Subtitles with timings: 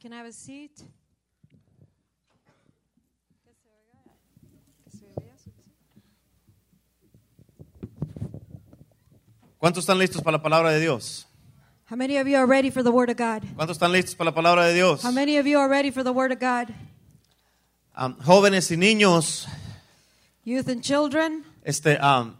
[0.00, 0.80] Can I have a seat?
[9.58, 11.26] ¿Cuántos están listos para la palabra de Dios?
[11.90, 13.42] How many of you are ready for the Word of God?
[13.54, 15.02] ¿Cuántos están listos para la palabra de Dios?
[15.02, 16.74] How many of you are ready for the Word of God?
[17.94, 19.46] Am, jóvenes y niños,
[20.44, 22.38] Youth and children, este, am,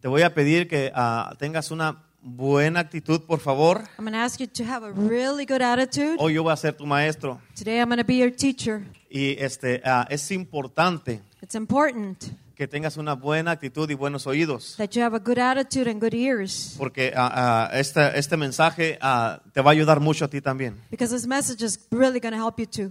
[0.00, 3.78] te voy a pedir que ah, tengas una buena actitud, por favor.
[3.98, 6.16] I'm going to ask you to have a really good attitude.
[6.18, 8.82] Hoy yo voy a ser tu maestro Today I'm going to be your teacher.
[9.08, 12.24] y este, ah, es importante It's important
[12.56, 16.00] que tengas una buena actitud y buenos oídos, that you have a good attitude and
[16.00, 20.28] good ears porque ah, ah, este, este mensaje ah, te va a ayudar mucho a
[20.28, 20.74] ti también.
[20.90, 22.90] because this message is really going to help you too.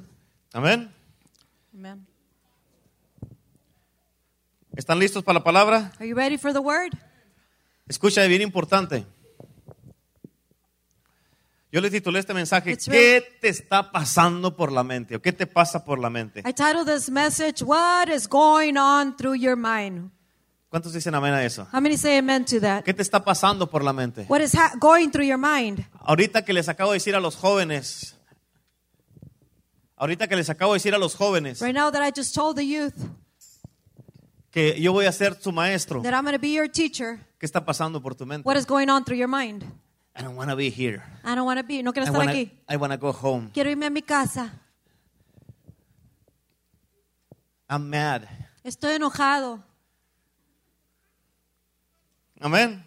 [0.54, 0.90] Amén.
[1.74, 2.06] Amen.
[4.78, 5.92] ¿Están listos para la palabra?
[6.00, 6.94] Are you ready for the Word?
[7.88, 9.06] Escucha, bien importante.
[11.76, 15.18] Yo le titulé este mensaje, It's ¿qué te está pasando por la mente?
[15.18, 16.40] ¿O qué te pasa por la mente?
[16.40, 20.10] I titled this message, What is Going On Through Your Mind?
[20.70, 21.68] ¿Cuántos dicen amén a eso?
[21.74, 22.86] How many say amen to that?
[22.86, 24.26] ¿Qué te está pasando por la mente?
[24.30, 25.86] What is going through your mind?
[26.00, 28.16] Ahorita que les acabo de decir a los jóvenes,
[29.98, 32.56] ahorita que les acabo de decir a los jóvenes Right now that I just told
[32.56, 32.96] the youth
[34.50, 37.46] que yo voy a ser su maestro, that I'm going to be your teacher, ¿qué
[37.46, 38.48] está pasando por tu mente?
[38.48, 39.66] what is going on through your mind?
[40.16, 41.04] I don't want to be here.
[41.24, 42.52] I don't want to be, no quiero I estar wanna, aquí.
[42.70, 43.50] I wanna go home.
[43.54, 44.52] Quiero irme a mi casa.
[47.70, 48.24] I'm mad.
[48.64, 49.62] Estoy enojado.
[52.40, 52.84] Amén.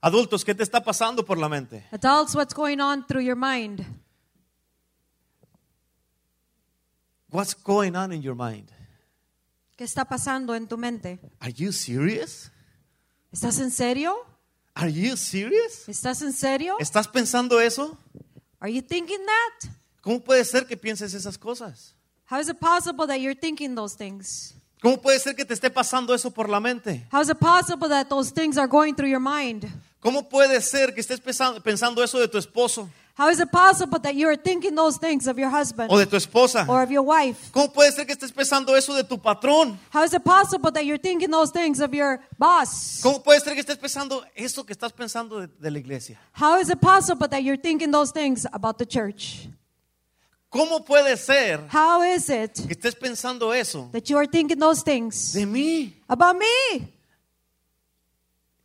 [0.00, 1.84] Adultos, ¿qué te está pasando por la mente?
[1.90, 3.84] Adults, what's going on through your mind?
[7.30, 8.70] What's going on in your mind?
[9.76, 11.18] ¿Qué está pasando en tu mente?
[11.40, 12.50] Are you serious?
[13.32, 14.14] ¿Estás en serio?
[14.78, 15.88] Are you serious?
[15.88, 16.76] ¿Estás en serio?
[16.78, 17.96] ¿Estás pensando eso?
[18.60, 19.70] Are you thinking that?
[20.02, 21.94] ¿Cómo puede ser que pienses esas cosas?
[22.30, 24.54] How is it possible that you're thinking those things?
[24.82, 27.06] ¿Cómo puede ser que te esté pasando eso por la mente?
[27.10, 29.64] How is it possible that those things are going through your mind?
[30.00, 33.98] ¿Cómo puede ser que estés pensa- pensando eso de tu esposo How is it possible
[34.00, 36.68] that you are thinking those things of your husband o de tu esposa?
[36.68, 37.50] or of your wife?
[37.50, 39.78] ¿Cómo puede ser que estés pensando eso de tu patrón?
[39.90, 43.00] How is it possible that you're thinking those things of your boss?
[43.02, 46.18] ¿Cómo puede ser que estés pensando eso que estás pensando de, de la iglesia?
[46.34, 49.48] How is it possible that you're thinking those things about the church?
[50.52, 54.82] ¿Cómo puede ser How is it que estés pensando eso that you are thinking those
[54.82, 55.92] things de mí?
[56.08, 56.95] about me?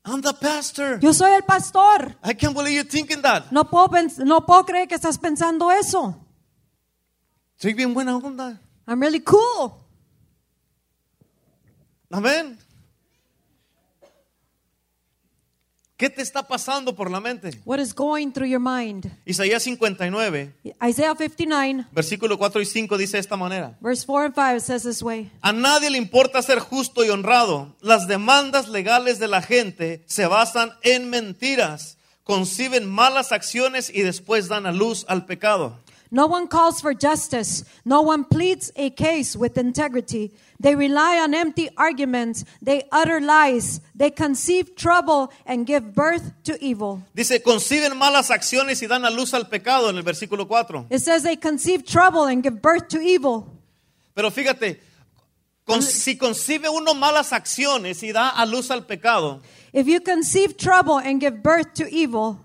[0.03, 0.99] I'm the pastor.
[0.99, 2.15] Yo soy el pastor.
[2.23, 3.51] I can't believe you're thinking that.
[3.51, 3.89] No puedo,
[4.25, 6.15] no puedo creer que estás pensando eso.
[7.57, 8.59] Soy bien buena onda.
[8.87, 9.73] I'm really cool.
[12.11, 12.57] Amén.
[16.01, 17.51] ¿Qué te está pasando por la mente?
[17.63, 19.05] What is going through your mind?
[19.23, 20.51] Isaías 59,
[20.83, 23.77] Isaiah 59, versículo 4 y 5 dice de esta manera.
[23.81, 27.75] verse 4 and 5 says this way A nadie le importa ser justo y honrado.
[27.81, 34.47] Las demandas legales de la gente se basan en mentiras, conciben malas acciones y después
[34.47, 35.77] dan a luz al pecado.
[36.13, 37.63] No one calls for justice.
[37.85, 40.33] No one pleads a case with integrity.
[40.59, 42.43] They rely on empty arguments.
[42.61, 43.79] They utter lies.
[43.95, 47.01] They conceive trouble and give birth to evil.
[47.15, 50.87] Dice, conciben malas acciones y dan a luz al pecado en el versículo 4.
[50.89, 53.47] It says they conceive trouble and give birth to evil.
[54.13, 54.79] Pero fíjate,
[55.65, 59.41] con- si concibe uno malas acciones y da a luz al pecado,
[59.73, 62.37] If you conceive trouble and give birth to evil,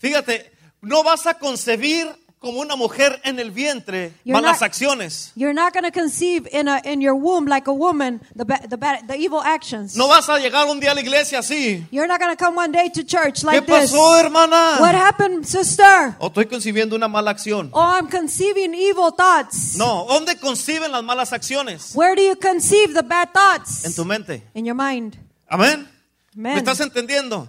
[0.00, 0.46] fíjate,
[0.80, 2.06] no vas a concebir
[2.42, 5.32] como una mujer en el vientre You're malas not- acciones.
[5.36, 8.60] you're not going to conceive in, a, in your womb like a woman the, ba-
[8.68, 9.96] the, bad, the evil actions.
[9.96, 11.86] No vas a llegar un día a la iglesia así.
[11.90, 13.92] You're not going to come one day to church ¿Qué like this.
[13.92, 14.76] pasó, hermana?
[14.80, 16.16] What happened, sister?
[16.18, 17.70] O estoy concibiendo una mala acción.
[17.72, 19.76] Oh, I'm conceiving evil thoughts.
[19.76, 21.92] No, ¿dónde conciben las malas acciones?
[21.94, 23.84] Where do you conceive the bad thoughts?
[23.86, 24.42] En tu mente.
[24.54, 25.16] In your mind.
[25.48, 25.88] Amén.
[26.34, 26.54] Amen.
[26.54, 27.46] ¿Me estás entendiendo?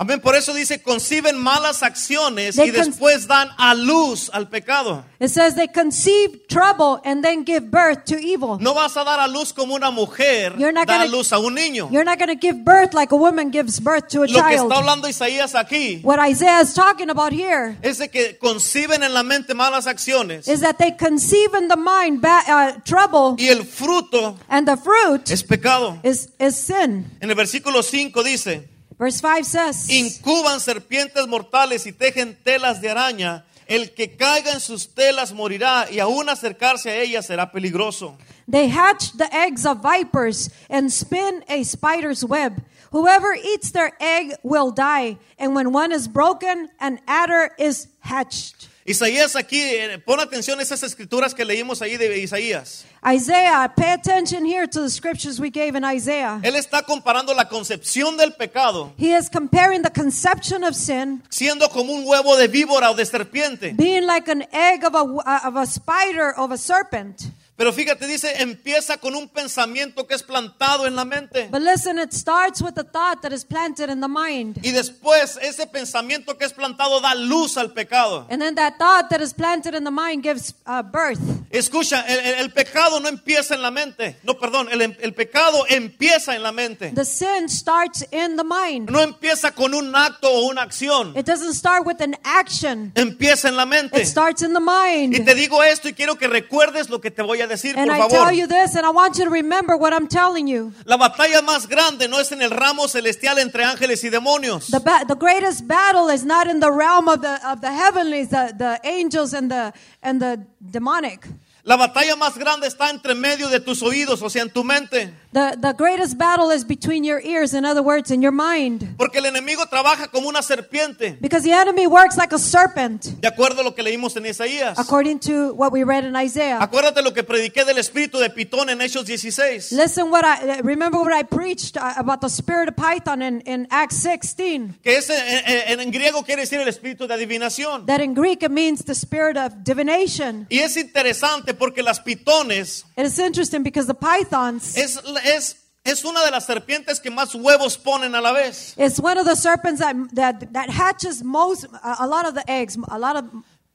[0.00, 0.20] Amén.
[0.20, 5.04] Por eso dice, conciben malas acciones They y después dan a luz al pecado.
[5.18, 8.58] It says they conceive trouble and then give birth to evil.
[8.60, 11.54] No vas a dar a luz como una mujer da a gonna- luz a un
[11.56, 11.88] niño.
[11.90, 14.34] You're not going to give birth like a woman gives birth to a Lo que
[14.56, 14.70] child.
[14.70, 19.12] está hablando Isaías aquí What Isaiah is talking about here es de que conciben en
[19.12, 23.48] la mente malas acciones is that they conceive in the mind ba- uh, trouble y
[23.48, 25.98] el fruto and the fruit es pecado.
[26.04, 27.10] is, is sin.
[27.20, 32.90] En el versículo 5 dice, Verse 5 says, incuban serpientes mortales y tejen telas de
[32.90, 33.44] araña.
[33.68, 38.16] El que caiga en sus telas morirá y aún acercarse a ellas será peligroso.
[38.50, 42.62] They hatch the eggs of vipers and spin a spider's web.
[42.92, 48.67] Whoever eats their egg will die, and when one is broken, an adder is hatched.
[48.88, 52.86] Isaías aquí, eh, pon atención a esas escrituras que leímos ahí de Isaías.
[53.06, 56.40] Isaiah, pay attention here to the scriptures we gave in Isaiah.
[56.42, 61.68] Él está comparando la concepción del pecado He is comparing the conception of sin siendo
[61.68, 63.76] como un huevo de víbora o de serpiente.
[63.76, 67.30] being like an egg of a, of a spider, of a serpent.
[67.58, 71.48] Pero fíjate, dice, empieza con un pensamiento que es plantado en la mente.
[71.50, 74.58] But listen, it starts with a thought that is planted in the mind.
[74.62, 78.28] Y después ese pensamiento que es plantado da luz al pecado.
[78.30, 81.18] And then that thought that is planted in the mind gives uh, birth.
[81.50, 84.18] Escucha, el, el- el pecado no empieza en la mente.
[84.22, 86.92] No, perdón, el, el pecado empieza en la mente.
[86.94, 88.88] The sin starts in the mind.
[88.88, 91.12] No empieza con un acto o una acción.
[91.18, 92.92] It doesn't start with an action.
[92.94, 94.00] Empieza en la mente.
[94.00, 95.24] It starts in the Y mind.
[95.24, 97.96] te digo esto y quiero que recuerdes lo que te voy a decir, And por
[97.96, 98.10] I favor.
[98.26, 100.72] tell you this, and I want you to remember what I'm telling you.
[100.84, 104.66] La batalla más grande no es en el ramo celestial entre ángeles y demonios.
[104.70, 108.54] The, the greatest battle is not in the realm of the, of the heavenlies, the,
[108.56, 109.72] the angels and the,
[110.02, 110.38] and the
[110.70, 111.26] demonic.
[111.64, 115.12] La batalla más grande está entre medio de tus oídos, o sea, en tu mente.
[115.30, 118.96] The, the greatest battle is between your ears, in other words, in your mind.
[118.96, 123.28] Porque el enemigo trabaja como una serpiente, Because the enemy works like a serpent, de
[123.28, 124.78] acuerdo a lo que leímos en Isaías.
[124.78, 126.58] according to what we read in Isaiah.
[126.60, 129.72] Acuérdate lo que prediqué del espíritu de Pitón en Hechos 16.
[129.72, 133.66] Listen what I remember what I preached uh, about the spirit of Python in, in
[133.70, 134.78] Acts 16.
[134.82, 137.84] Que ese en, en- en griego quiere decir el espíritu de adivinación.
[137.86, 140.46] That in Greek it means the spirit of divination.
[140.48, 146.04] Y es interesante porque las pitones It is interesting because the pythons es, es, es
[146.04, 148.74] una de las serpientes que más huevos ponen a la vez.
[148.76, 152.44] is one of the serpents that that, that hatches most a a lot of the
[152.50, 153.24] eggs, a lot of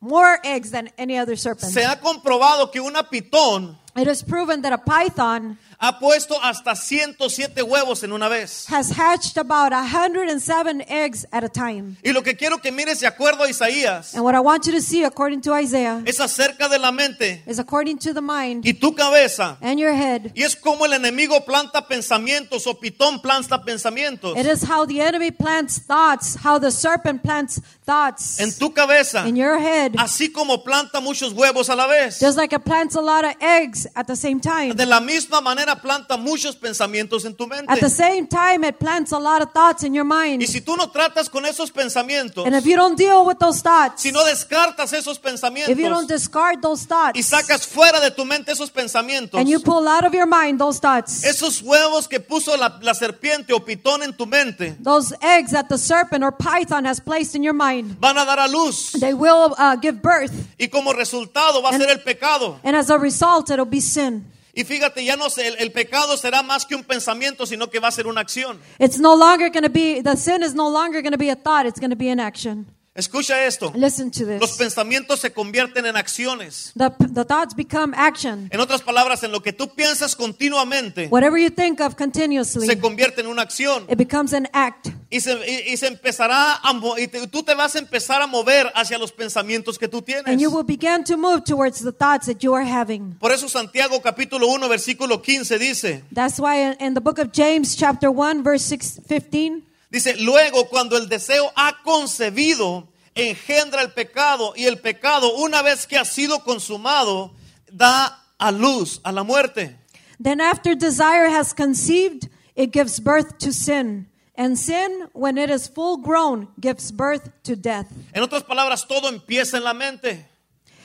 [0.01, 1.71] more eggs than any other serpent.
[1.71, 6.75] Se ha comprobado que una pitón It is proven that a python ha puesto hasta
[6.75, 8.65] 107 huevos en una vez.
[8.67, 11.97] has hatched about 107 eggs at a time.
[12.03, 14.71] Y lo que quiero que mires de acuerdo a Isaías And what I want you
[14.73, 18.65] to see according to Isaiah es acerca de la mente is according to the mind
[18.65, 19.57] y tu cabeza.
[19.61, 20.31] and your head.
[20.35, 25.01] Y es como el enemigo planta pensamientos o pitón planta pensamientos It is how the
[25.01, 30.31] enemy plants thoughts, how the serpent plants thoughts en tu cabeza, in your head, así
[30.31, 32.19] como planta muchos huevos a la vez.
[32.19, 34.73] just like it plants a lot of eggs at the same time.
[34.73, 37.71] De la misma manera planta muchos pensamientos en tu mente.
[37.71, 40.41] At the same time, it plants a lot of thoughts in your mind.
[40.41, 43.61] Y si tú no tratas con esos pensamientos, And if you don't deal with those
[43.61, 47.99] thoughts, si no descartas esos if you don't pensamientos discard those y thoughts, sacas fuera
[47.99, 51.61] de tu mente esos pensamientos, and you pull out of your mind those thoughts, esos
[51.61, 55.77] huevos que puso la, la serpiente o pitón en tu mente, those eggs that the
[55.77, 58.91] serpent or python has placed in your mind, van a dar a luz.
[58.99, 60.33] they will uh, give birth.
[60.57, 62.59] Y como resultado va a ser el pecado.
[62.63, 64.25] And as a result, it'll be sin.
[64.55, 67.79] Y fíjate, ya no sé, el, el pecado será más que un pensamiento, sino que
[67.79, 68.59] va a ser una acción.
[68.79, 71.35] It's no longer going to be, the sin is no longer going to be a
[71.35, 72.67] thought, it's going to be an action.
[72.95, 73.71] Escucha esto.
[73.75, 74.57] Listen to Los this.
[74.59, 76.73] pensamientos se convierten en acciones.
[76.77, 78.47] The, the thoughts become action.
[78.51, 82.77] En otras palabras, en lo que tú piensas continuamente, Whatever you think of continuously, se
[82.79, 83.85] convierte en una acción.
[83.89, 84.89] it becomes an act.
[85.09, 88.21] Y se, y- y se empezará a mo- y te- tú te vas a empezar
[88.21, 90.27] a mover hacia los pensamientos que tú tienes.
[90.27, 93.15] And you will begin to move towards the thoughts that you are having.
[93.19, 97.31] Por eso Santiago capítulo 1 versículo 15 dice, That's why in, in the book of
[97.31, 99.63] James, chapter 1, verse 6, 15,
[99.93, 105.87] dice, luego cuando el deseo ha concebido, engendra el pecado y el pecado una vez
[105.87, 107.31] que ha sido consumado,
[107.71, 109.79] da a luz a la muerte.
[110.19, 114.07] then after desire has conceived, it gives birth to sin.
[114.35, 117.85] And sin, when it is full grown, gives birth to death.
[118.15, 120.25] En otras palabras, todo empieza en la mente.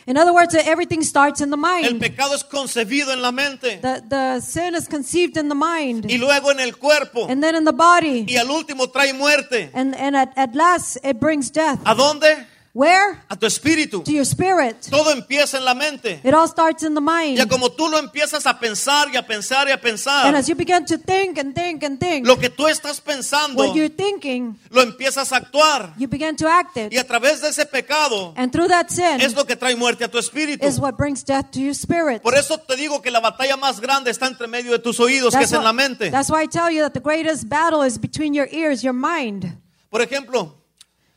[0.09, 2.01] In other words, everything starts in the El mind.
[2.01, 6.07] pecado es concebido en la mente The, the sin is conceived in the mind.
[6.11, 8.25] y luego en el cuerpo And then in the body.
[8.27, 9.71] y al último trae muerte.
[9.75, 11.79] And, and at, at last, it brings death.
[11.85, 12.47] ¿A dónde?
[12.79, 13.21] Where?
[13.29, 14.05] A tu espíritu.
[14.05, 14.87] To your spirit.
[14.89, 16.21] Todo empieza en la mente.
[16.23, 17.37] It all starts in the mind.
[17.37, 20.47] Ya como tú lo empiezas a pensar y a pensar y a And pensar, as
[20.47, 23.89] you begin to think and think and think, lo que tú estás pensando what you're
[23.89, 25.93] thinking, lo empiezas a actuar.
[25.99, 26.93] you begin to act it.
[26.93, 30.05] Y a través de ese pecado And through that sin es lo que trae muerte
[30.05, 30.65] a tu espíritu.
[30.65, 32.23] is what brings death to your spirit.
[32.23, 35.35] Por eso te digo que la batalla más grande está entre medio de tus oídos,
[35.35, 36.13] que es en la mente.
[36.13, 39.59] that's why I tell you that the greatest battle is between your ears, your mind.
[39.91, 40.58] Por ejemplo,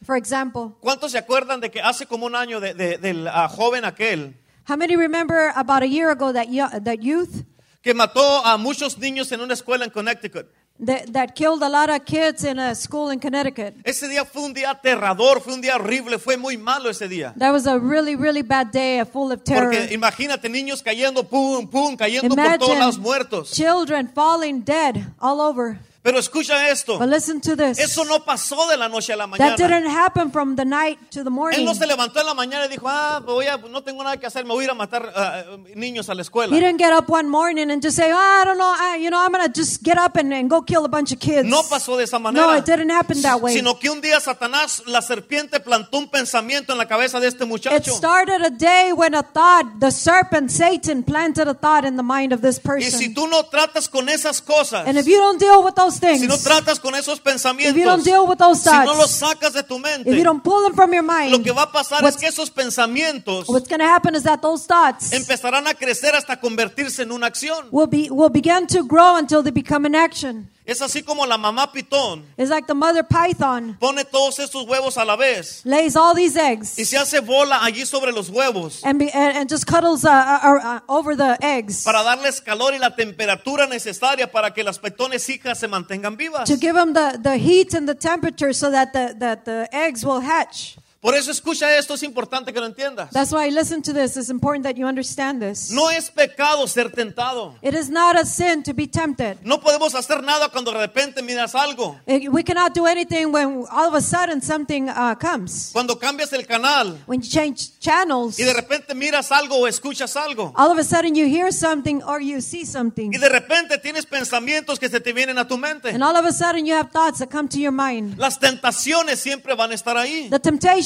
[0.03, 3.47] For example, ¿cuántos se acuerdan de que hace como un año de- de- del ah,
[3.47, 4.35] joven aquel
[4.67, 7.45] how many remember about a year ago that, yo- that youth
[7.83, 10.47] que mató a muchos niños en una escuela en Connecticut?
[10.83, 13.75] that, that killed a lot of kids in a school in Connecticut?
[13.83, 17.33] Ese día fue un día aterrador, fue un día horrible, fue muy malo ese día.
[17.37, 19.69] That was a really, really bad day, full of terror.
[19.69, 23.51] Porque imagínate niños cayendo, pum, pum, cayendo por todos lados Imagine muertos.
[23.51, 25.77] children falling dead all over.
[26.03, 26.97] Pero escucha esto.
[26.97, 27.77] But listen to this.
[27.77, 29.55] Eso no pasó de la noche a la mañana.
[29.55, 31.63] That didn't happen from the night to the Él morning.
[31.65, 34.25] no se levantó en la mañana y dijo, ah, voy a- no tengo nada que
[34.25, 35.43] hacer, me voy a ir a matar ah,
[35.75, 36.55] niños a la escuela.
[36.55, 39.11] He didn't get up one morning and just say, oh, I don't know, I, you
[39.11, 41.47] know, I'm going to just get up and, and go kill a bunch of kids.
[41.47, 42.57] No pasó de esa No, manera.
[42.57, 43.53] it didn't happen that way.
[43.53, 47.43] Sino que un día Satanás, la serpiente, plantó un pensamiento en la cabeza de este
[47.43, 47.91] It muchacho.
[47.93, 52.33] started a day when a thought, the serpent, Satan, planted a thought in the mind
[52.33, 53.13] of this Y si person.
[53.13, 56.37] tú no tratas con esas cosas, And if you don't deal with those si no
[56.37, 57.21] tratas con esos
[57.59, 60.23] if you don't deal with those si no los thoughts, sacas de tu if you
[60.23, 63.47] don't pull them from your mind, lo que va a pasar es que esos pensamientos
[63.47, 67.27] what's going to happen is that those thoughts empezarán a crecer hasta convertirse en una
[67.27, 67.67] acción.
[67.71, 70.49] will be will begin to grow until they become an action.
[70.65, 74.95] Es así como la mamá pitón It's like the mother python pone todos estos huevos
[74.97, 78.81] a la vez lays all these eggs y se hace bola allí sobre los huevos
[78.83, 82.73] and, be, and, and just cuddles uh, uh, uh, over the eggs para darles calor
[82.73, 86.47] y la temperatura necesaria para que las petones hijas se mantengan vivas.
[86.47, 90.05] to give them the, the heat and the temperature so that the, that the eggs
[90.05, 90.77] will hatch.
[91.01, 93.09] Por eso escucha esto, es importante que lo entiendas.
[93.09, 94.15] That's why listen to this.
[94.17, 95.71] It's important that you understand this.
[95.71, 97.55] No es pecado ser tentado.
[97.63, 99.37] It is not a sin to be tempted.
[99.43, 101.99] No podemos hacer nada cuando de repente miras algo.
[102.05, 105.71] Eh, We cannot do anything when all of a sudden something uh, comes.
[105.73, 110.15] Cuando cambias el canal When you change channels, y de repente miras algo o escuchas
[110.15, 110.53] algo.
[110.55, 113.09] all of a sudden you hear something or you see something.
[113.11, 115.89] Y de repente tienes pensamientos que se te vienen a tu mente.
[115.89, 118.19] And all of a sudden you have thoughts that come to your mind.
[118.19, 120.29] Las tentaciones siempre van a estar ahí.
[120.29, 120.39] The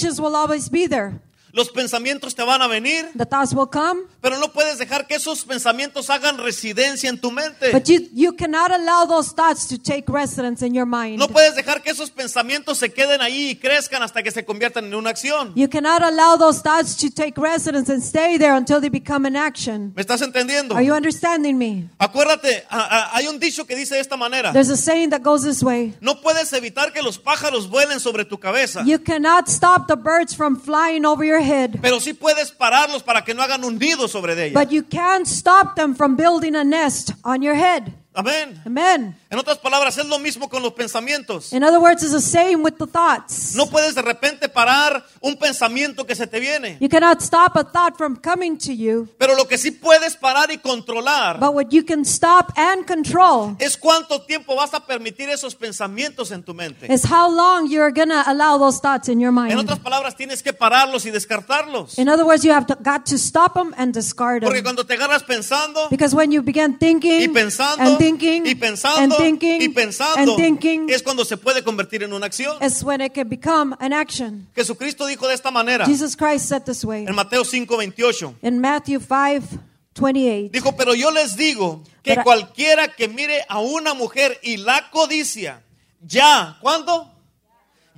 [0.05, 1.19] temptations will always be there.
[1.55, 5.15] Los pensamientos te van a venir, The thoughts will come, pero no puedes dejar que
[5.15, 7.71] esos pensamientos hagan residencia en tu mente.
[7.71, 11.17] but you, you cannot allow those thoughts to take residence in your mind.
[11.17, 14.83] No puedes dejar que esos pensamientos se queden ahí y crezcan hasta que se conviertan
[14.85, 15.53] en una acción.
[15.55, 19.37] You cannot allow those thoughts to take residence and stay there until they become an
[19.37, 19.93] action.
[19.95, 20.75] ¿Me estás entendiendo?
[20.75, 21.87] Are you understanding me?
[21.99, 22.79] Acuérdate, a-
[23.13, 24.51] a- hay un dicho que dice de esta manera.
[24.51, 25.93] There's a saying that goes this way.
[26.01, 30.35] No puedes evitar que los pájaros vuelen sobre tu cabeza, You cannot stop the birds
[30.35, 34.07] from flying over your head, pero sí puedes pararlos para que no hagan un nido
[34.07, 34.59] sobre ella.
[34.59, 37.93] but you can't stop them from building a nest on your head.
[38.15, 38.61] Amén.
[38.65, 39.15] Amen.
[39.29, 41.51] En otras palabras, es lo mismo con los pensamientos.
[41.53, 43.55] In other words, it's the same with the thoughts.
[43.55, 47.63] No puedes de repente parar un pensamiento que se te viene, You cannot stop a
[47.63, 51.67] thought from coming to you, pero lo que sí puedes parar y controlar but what
[51.71, 56.53] you can stop and control es cuánto tiempo vas a permitir esos pensamientos en tu
[56.53, 56.91] mente.
[56.93, 59.59] is how long you're going to allow those thoughts in your En mind.
[59.59, 61.97] otras palabras, tienes que pararlos y descartarlos.
[61.97, 64.63] In other words, you have to, got to stop them and discard Porque them.
[64.63, 68.59] cuando te agarras pensando Because when you begin y thinking pensando and thinking y and
[68.59, 72.57] pensando thinking y and pensando, thinking, es cuando se puede convertir en una acción.
[72.61, 74.47] is when it can become an action.
[74.55, 78.35] Jesucristo dijo de esta manera Jesus Christ said this way en Mateo 5:28.
[78.41, 79.59] in Matthew 5
[79.99, 80.49] 28.
[80.51, 84.89] Dijo, pero yo les digo que Pero- cualquiera que mire a una mujer y la
[84.91, 85.63] codicia,
[86.01, 87.11] ya, ¿cuándo?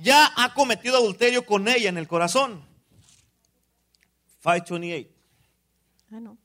[0.00, 2.62] Ya ha cometido adulterio con ella en el corazón.
[4.44, 5.08] 528.
[6.12, 6.37] I know.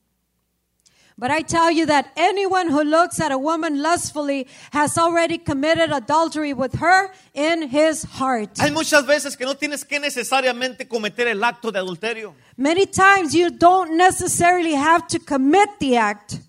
[1.16, 5.92] But I tell you that anyone who looks at a woman lustfully has already committed
[5.92, 8.58] adultery with her in his heart.
[8.58, 12.34] Hay muchas veces que no tienes que necesariamente cometer el acto de adulterio.
[12.56, 16.40] Many times you don't necessarily have to commit the act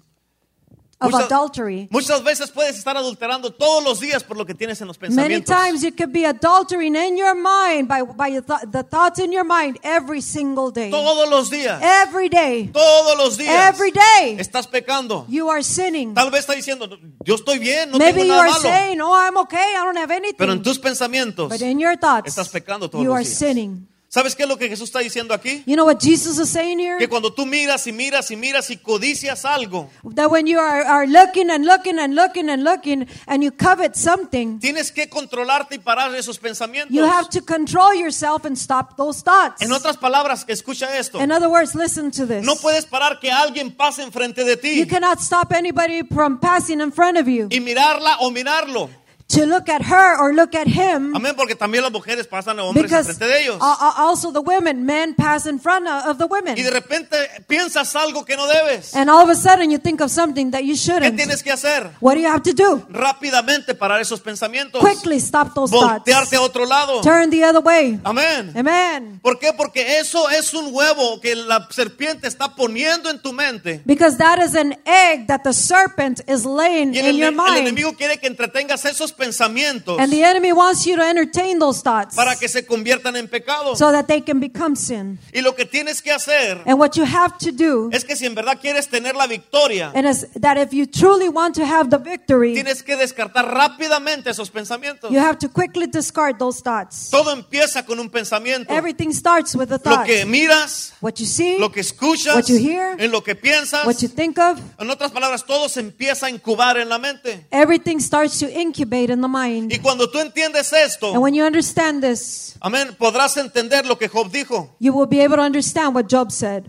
[1.02, 1.88] of Muchas- adultery.
[1.92, 5.14] Muchas veces puedes estar adulterando todos los días por lo que tienes en los Many
[5.16, 5.54] pensamientos.
[5.56, 9.44] times you could be adultering in your mind by, by th- the thoughts in your
[9.44, 10.90] mind every single day.
[10.90, 11.82] Todos los días.
[11.84, 12.70] Every day.
[12.72, 13.74] Todos los días.
[13.74, 14.38] Every day.
[14.40, 15.26] Estás pecando.
[15.28, 16.14] You are sinning.
[16.14, 16.88] Tal vez está diciendo,
[17.26, 18.62] yo estoy bien, no Maybe tengo you nada are malo.
[18.62, 20.38] saying, oh, I'm okay, I don't have anything.
[20.38, 23.38] Pero en tus pensamientos, But in your thoughts, estás pecando todos you los are días.
[23.38, 23.88] sinning.
[24.16, 25.62] ¿Sabes qué es lo que Jesús está diciendo aquí?
[25.66, 26.98] You know what Jesus is saying here?
[26.98, 30.86] Que cuando tú miras y miras y miras y codicias algo, That when you are,
[30.86, 35.76] are looking and looking and looking and looking and you covet something, tienes que controlarte
[35.76, 36.96] y parar esos pensamientos.
[36.96, 39.62] you have to control yourself and stop those thoughts.
[39.62, 41.20] En otras palabras, escucha esto.
[41.20, 42.46] In other words, listen to this.
[42.46, 46.80] No puedes parar que alguien pase enfrente de You ti cannot stop anybody from passing
[46.80, 48.90] in front of you y mirarla o mirarlo.
[49.28, 51.16] To look at her or look at him.
[51.16, 53.58] Amén, porque también las mujeres pasan a hombres Because enfrente de ellos.
[53.60, 56.56] also the women, men pass in front of, the women.
[56.58, 57.18] Y de repente
[57.48, 58.96] piensas algo que no debes.
[58.96, 61.18] And all of a sudden you think of something that you shouldn't.
[61.18, 61.90] tienes que hacer?
[62.00, 62.86] What do you have to do?
[62.90, 64.80] Rápidamente parar esos pensamientos.
[64.82, 66.06] Quickly stop those thoughts.
[66.36, 67.02] A otro lado.
[67.02, 68.00] Turn the other way.
[68.04, 68.54] Amén.
[68.56, 69.20] Amen.
[69.22, 69.54] ¿Por qué?
[69.54, 73.82] Porque eso es un huevo que la serpiente está poniendo en tu mente.
[73.86, 77.40] Because that is an egg that the serpent is laying Y el, in your ene-
[77.40, 77.58] el mind.
[77.68, 82.16] enemigo quiere que entretengas esos pensamientos And the enemy wants you to entertain those thoughts
[82.16, 83.76] para que se conviertan en pecado.
[83.76, 85.18] so that they can become sin.
[85.34, 88.26] Y lo que tienes que hacer And what you have to do es que si
[88.26, 91.90] en verdad quieres tener la victoria, and is that if you truly want to have
[91.90, 95.12] the victory, tienes que descartar rápidamente esos pensamientos.
[95.12, 97.10] you have to quickly discard those thoughts.
[97.10, 98.72] Todo empieza con un pensamiento.
[98.74, 100.06] Everything starts with a Lo thought.
[100.06, 103.86] que miras, What you see, lo que escuchas, What you hear, en lo que piensas.
[103.86, 107.46] what you think of, En otras palabras, todo se empieza a incubar en la mente.
[107.52, 109.72] everything starts to incubate in the mind.
[109.72, 114.08] Y cuando tú entiendes esto, And when you understand this, amén, podrás entender lo que
[114.10, 114.76] Job dijo.
[114.80, 116.66] you will be able to understand what Job said.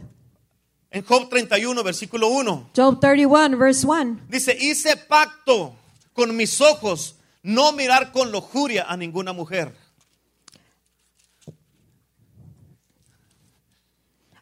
[0.91, 4.21] En Job 31, versículo 1, Job 31, verse 1.
[4.29, 5.75] dice, hice pacto
[6.15, 9.73] con mis ojos, no mirar con lujuria a ninguna mujer.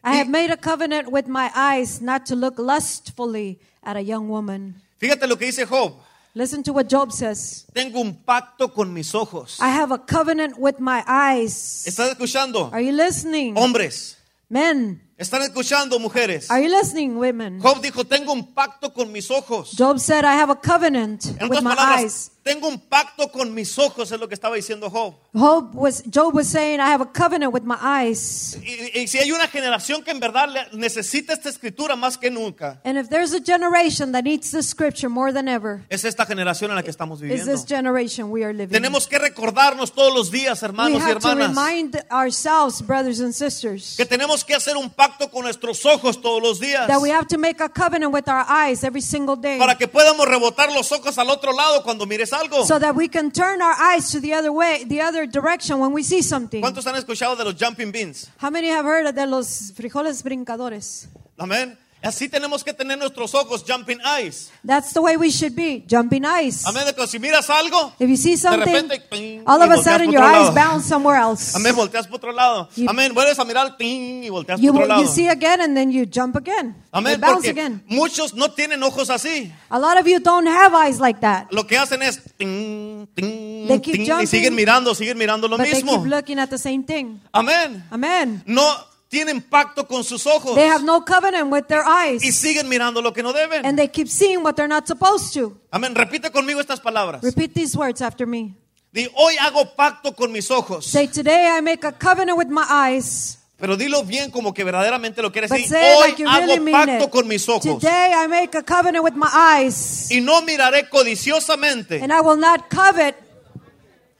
[0.03, 4.29] I have made a covenant with my eyes not to look lustfully at a young
[4.29, 4.75] woman.
[5.01, 5.93] Fíjate lo que dice Job.
[6.37, 7.65] Listen to what Job says.
[7.73, 9.57] Tengo un pacto con mis ojos.
[9.61, 11.85] I have a covenant with my eyes.
[11.87, 12.69] ¿Estás escuchando?
[12.73, 13.55] Are you listening?
[13.55, 14.17] Hombres,
[14.49, 16.51] Men, ¿están escuchando mujeres?
[16.51, 17.61] are you listening, women?
[17.61, 19.73] Job dijo, tengo un pacto con mis ojos.
[19.77, 22.31] Job said, I have a covenant En with my palabras, eyes.
[22.45, 25.15] Tengo un pacto con mis ojos, es lo que estaba diciendo Job.
[25.33, 28.55] Job was, Job was saying, I have a covenant with my eyes.
[28.63, 32.79] Y, y si hay una generación que en verdad necesita esta escritura más que nunca,
[32.85, 36.69] And if there's a generation that needs this scripture more than ever, es esta generación
[36.69, 37.51] en la que estamos is viviendo.
[37.51, 38.75] this generation we are living.
[38.75, 38.83] in.
[38.83, 43.21] Tenemos que recordarnos todos los días, We hermanos y have to hermanas, remind ourselves, brothers
[43.21, 47.01] and sisters, que tenemos que hacer un pacto con nuestros ojos todos los días that
[47.01, 50.27] we have to make a covenant with our eyes every single day para que podamos
[50.27, 52.65] rebotar los ojos al otro lado cuando mires algo.
[52.65, 55.91] so that we can turn our eyes to the other way, the other direction when
[55.93, 56.61] we see something.
[56.61, 58.29] ¿Cuántos han escuchado de los jumping beans?
[58.37, 61.07] How many have heard de los frijoles brincadores?
[61.37, 61.77] Amén.
[62.05, 64.51] Así tenemos que tener nuestros ojos jumping eyes.
[64.63, 66.63] That's the way we should be, jumping eyes.
[66.67, 66.85] Amén.
[67.07, 70.11] Si miras algo, If you see de something, repente, ping, all y of a sudden
[70.11, 71.55] your eyes bounce somewhere else.
[71.55, 72.69] Amén, volteas por otro lado.
[72.75, 75.13] You- Amén, vuelves a mirar ting, y volteas You, por otro you lado.
[75.13, 76.75] see again and then you jump again.
[76.77, 77.83] You Amén, bounce porque again.
[77.87, 79.51] muchos no tienen ojos así.
[79.69, 83.67] A lot of you don't have eyes like that, Lo que hacen es ting, ting,
[83.67, 86.01] They keep ting, y siguen mirando, siguen mirando lo but they mismo.
[86.03, 87.19] keep looking at the same thing.
[87.33, 87.83] Amén.
[87.91, 88.43] Amen.
[88.45, 88.63] No
[89.07, 93.01] tienen pacto con sus ojos They have no covenant with their y eyes, siguen mirando
[93.01, 93.63] lo que no deben.
[93.65, 95.55] and they keep seeing what they're not supposed to.
[95.71, 95.93] Amén.
[95.95, 97.21] Repite conmigo estas palabras.
[97.23, 98.55] Repeat these words after me.
[98.95, 100.85] Di, hoy hago pacto con mis ojos.
[100.85, 103.39] Say, Today I make a covenant with my eyes.
[103.57, 105.75] Pero dilo bien como que verdaderamente lo quieres decir.
[105.75, 107.81] Hoy like hago really pacto con mis ojos.
[107.81, 112.37] Today I make a covenant with my eyes, Y no miraré codiciosamente and I will
[112.37, 113.15] not covet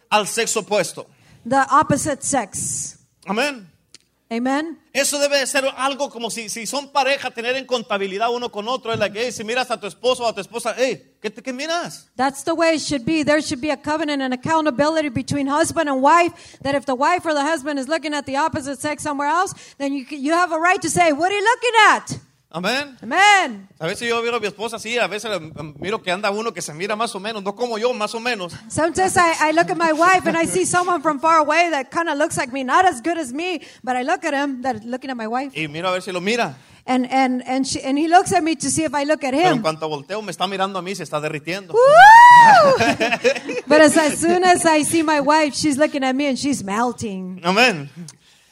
[0.10, 1.08] al sexo opuesto.
[1.46, 2.98] the opposite sex.
[3.26, 3.68] Amén.
[4.30, 4.78] Amen.
[4.96, 8.70] Eso debe de ser algo como si, si son pareja, tener en contabilidad uno con
[8.70, 8.94] otro.
[8.94, 11.52] Es la que, si miras a tu esposo o a tu esposa, hey, ¿qué, qué
[11.52, 12.10] miras?
[12.16, 13.22] That's the way it should be.
[13.22, 16.58] There should be a covenant and accountability between husband and wife.
[16.62, 19.54] That if the wife or the husband is looking at the opposite sex somewhere else,
[19.80, 22.20] then you, you have a right to say, What are you looking at?
[22.56, 22.96] Amén.
[23.04, 23.68] Amen.
[23.80, 25.30] A veces yo miro a mi esposa así, a veces
[25.78, 28.20] miro que anda uno que se mira más o menos, no como yo, más o
[28.22, 28.54] menos.
[28.70, 31.92] Sometimes I, I look at my wife and I see someone from far away that
[31.92, 34.62] kind of looks like me, not as good as me, but I look at him,
[34.62, 36.56] that looking at my wife, Y miro a ver si lo mira.
[36.88, 39.34] and and and she, and he looks at me to see if I look at
[39.34, 39.62] Pero en him.
[39.62, 41.74] cuanto volteo, me está mirando a mí, se está derritiendo.
[43.68, 46.64] But as, as soon as I see my wife, she's looking at me and she's
[46.64, 47.42] melting.
[47.44, 47.90] Amén.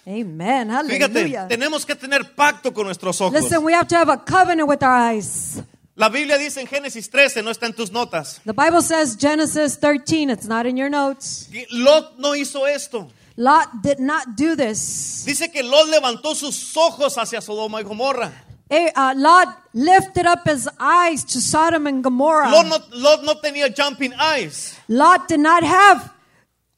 [0.06, 0.70] Amen.
[0.88, 1.48] Fíjate, Hallelujah.
[1.48, 3.34] tenemos que tener pacto con nuestros ojos.
[3.34, 5.62] Listen, we have to have a covenant with our eyes.
[5.96, 8.42] La Biblia dice en Génesis 13, no está en tus notas.
[8.46, 11.50] The Bible says Genesis 13, it's not in your notes.
[11.72, 13.10] Lot no hizo esto.
[13.38, 15.24] Lot did not do this.
[15.26, 18.32] Dice que Lot levantó sus ojos hacia Sodoma y Gomorra.
[18.70, 22.50] Uh, Lot lifted up his eyes to Sodom and Gomorrah.
[22.50, 24.76] Lot no, Lot no tenía jumping eyes.
[24.88, 26.12] Lot did not have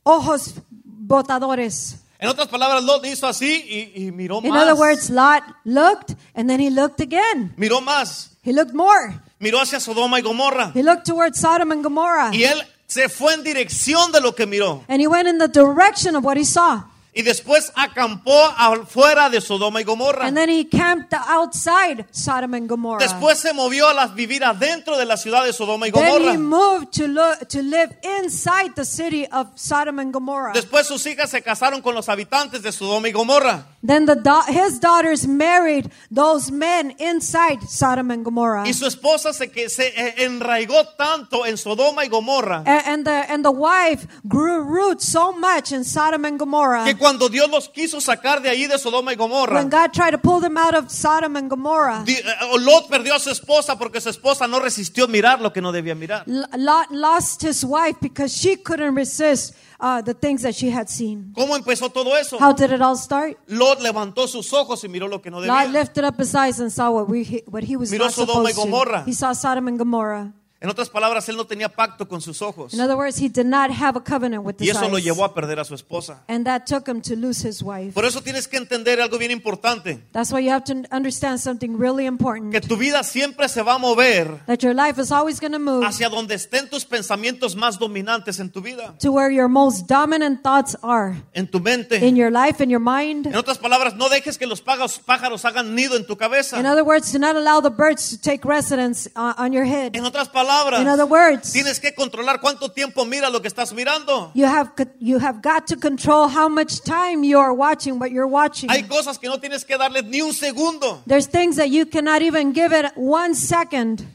[0.06, 0.54] ojos
[0.86, 1.96] botadores.
[2.20, 4.64] En otras palabras, Lot hizo así y, y miró In más.
[4.64, 7.54] other words, Lot looked and then he looked again.
[7.58, 8.38] Miró más.
[8.44, 9.20] He looked more.
[9.40, 10.72] Miró hacia Sodoma y Gomorra.
[10.74, 12.32] He looked towards Sodom and Gomorrah.
[12.34, 14.84] Y él se fue en dirección de lo que miró.
[14.88, 16.84] And he went in the direction of what he saw.
[17.18, 20.26] Y después acampó afuera de Sodoma y Gomorra.
[20.28, 23.00] And then he camped outside Sodom and Gomorrah.
[23.02, 26.12] Después se movió a las, vivir adentro de la ciudad de Sodoma y Then he
[26.36, 26.38] Gomorra.
[26.38, 30.52] moved to, lo- to live inside the city of Sodom and Gomorrah.
[30.54, 33.66] Después sus hijas se casaron con los habitantes de Sodoma y Gomorra.
[33.82, 34.16] Then the
[34.50, 38.68] his daughters married those men inside Sodom and Gomorrah.
[38.68, 43.06] Y su esposa se, que se eh, enraigó tanto en Sodoma y Gomorra A- And
[43.06, 47.48] the, and the wife grew roots so much in Sodom and Gomorrah que Cuando Dios
[47.52, 50.58] los quiso sacar de ahí de Sodoma y Gomorra, When God tried to pull them
[50.58, 54.48] out of Sodom and Gomorrah, Di- eh, Lot perdió a su esposa porque su esposa
[54.48, 56.24] no resistió mirar lo que no debía mirar.
[56.28, 60.88] L- Lot lost his wife because she couldn't resist uh, the things that she had
[60.88, 61.32] seen.
[61.36, 62.38] ¿Cómo empezó todo eso?
[62.40, 63.38] How did it all start?
[63.48, 65.72] Lot levantó sus ojos y miró lo que no Lot debía.
[65.72, 68.54] lifted up his eyes and saw what, we, what he was Miró not Sodoma y
[68.54, 68.62] supposed to.
[68.62, 69.04] Gomorra.
[69.06, 70.34] He saw Sodom and Gomorrah.
[70.66, 72.74] En otras palabras, él no tenía pacto con sus ojos.
[72.74, 75.24] In other words, he did not have a covenant with Y his eso lo llevó
[75.24, 76.24] a perder a su esposa.
[76.28, 77.94] And that took him to lose his wife.
[77.94, 80.00] Por eso tienes que entender algo bien importante.
[80.12, 82.52] That's why you have to understand something really important.
[82.52, 85.60] Que tu vida siempre se va a mover That your life is always going to
[85.60, 88.96] move hacia donde estén tus pensamientos más dominantes en tu vida.
[88.98, 91.98] to where your most dominant thoughts are En tu mente.
[91.98, 93.28] in your life, in your mind.
[93.28, 96.60] En otras palabras, no dejes que los pájaros, hagan nido en tu cabeza.
[96.60, 99.96] In other words, do not allow the birds to take residence uh, on your head.
[99.96, 104.32] En otras palabras, In other words, tienes que controlar cuánto tiempo lo que estás mirando.
[104.34, 108.28] you have you have got to control how much time you are watching what you're
[108.28, 108.70] watching.
[108.70, 111.02] Hay cosas que no tienes que darle ni un segundo.
[111.06, 114.06] There's things that you cannot even give it one second.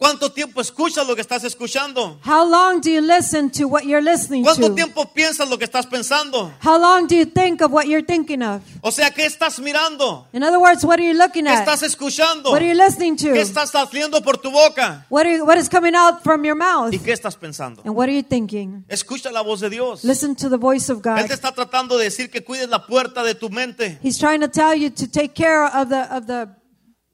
[0.00, 2.18] ¿Cuánto tiempo escuchas lo que estás escuchando?
[2.24, 4.74] How long do you listen to what you're listening ¿Cuánto to?
[4.74, 6.50] tiempo piensas lo que estás pensando?
[6.64, 8.62] How long do you think of what you're thinking of?
[8.80, 10.26] O sea, ¿qué estás mirando?
[10.32, 11.68] In other words, what are you looking ¿Qué at?
[11.68, 12.50] estás escuchando?
[12.50, 13.34] What are you listening ¿Qué to?
[13.34, 15.04] estás saliendo por tu boca?
[15.10, 16.94] What, are you, what is coming out from your mouth?
[16.94, 17.82] ¿Y qué estás pensando?
[17.84, 18.86] And what are you thinking?
[18.88, 20.02] Escucha la voz de Dios.
[20.02, 21.26] Listen to the voice of Él God.
[21.26, 23.98] te está tratando de decir que cuides la puerta de tu mente.
[24.02, 26.48] He's trying to tell you to take care of the of the,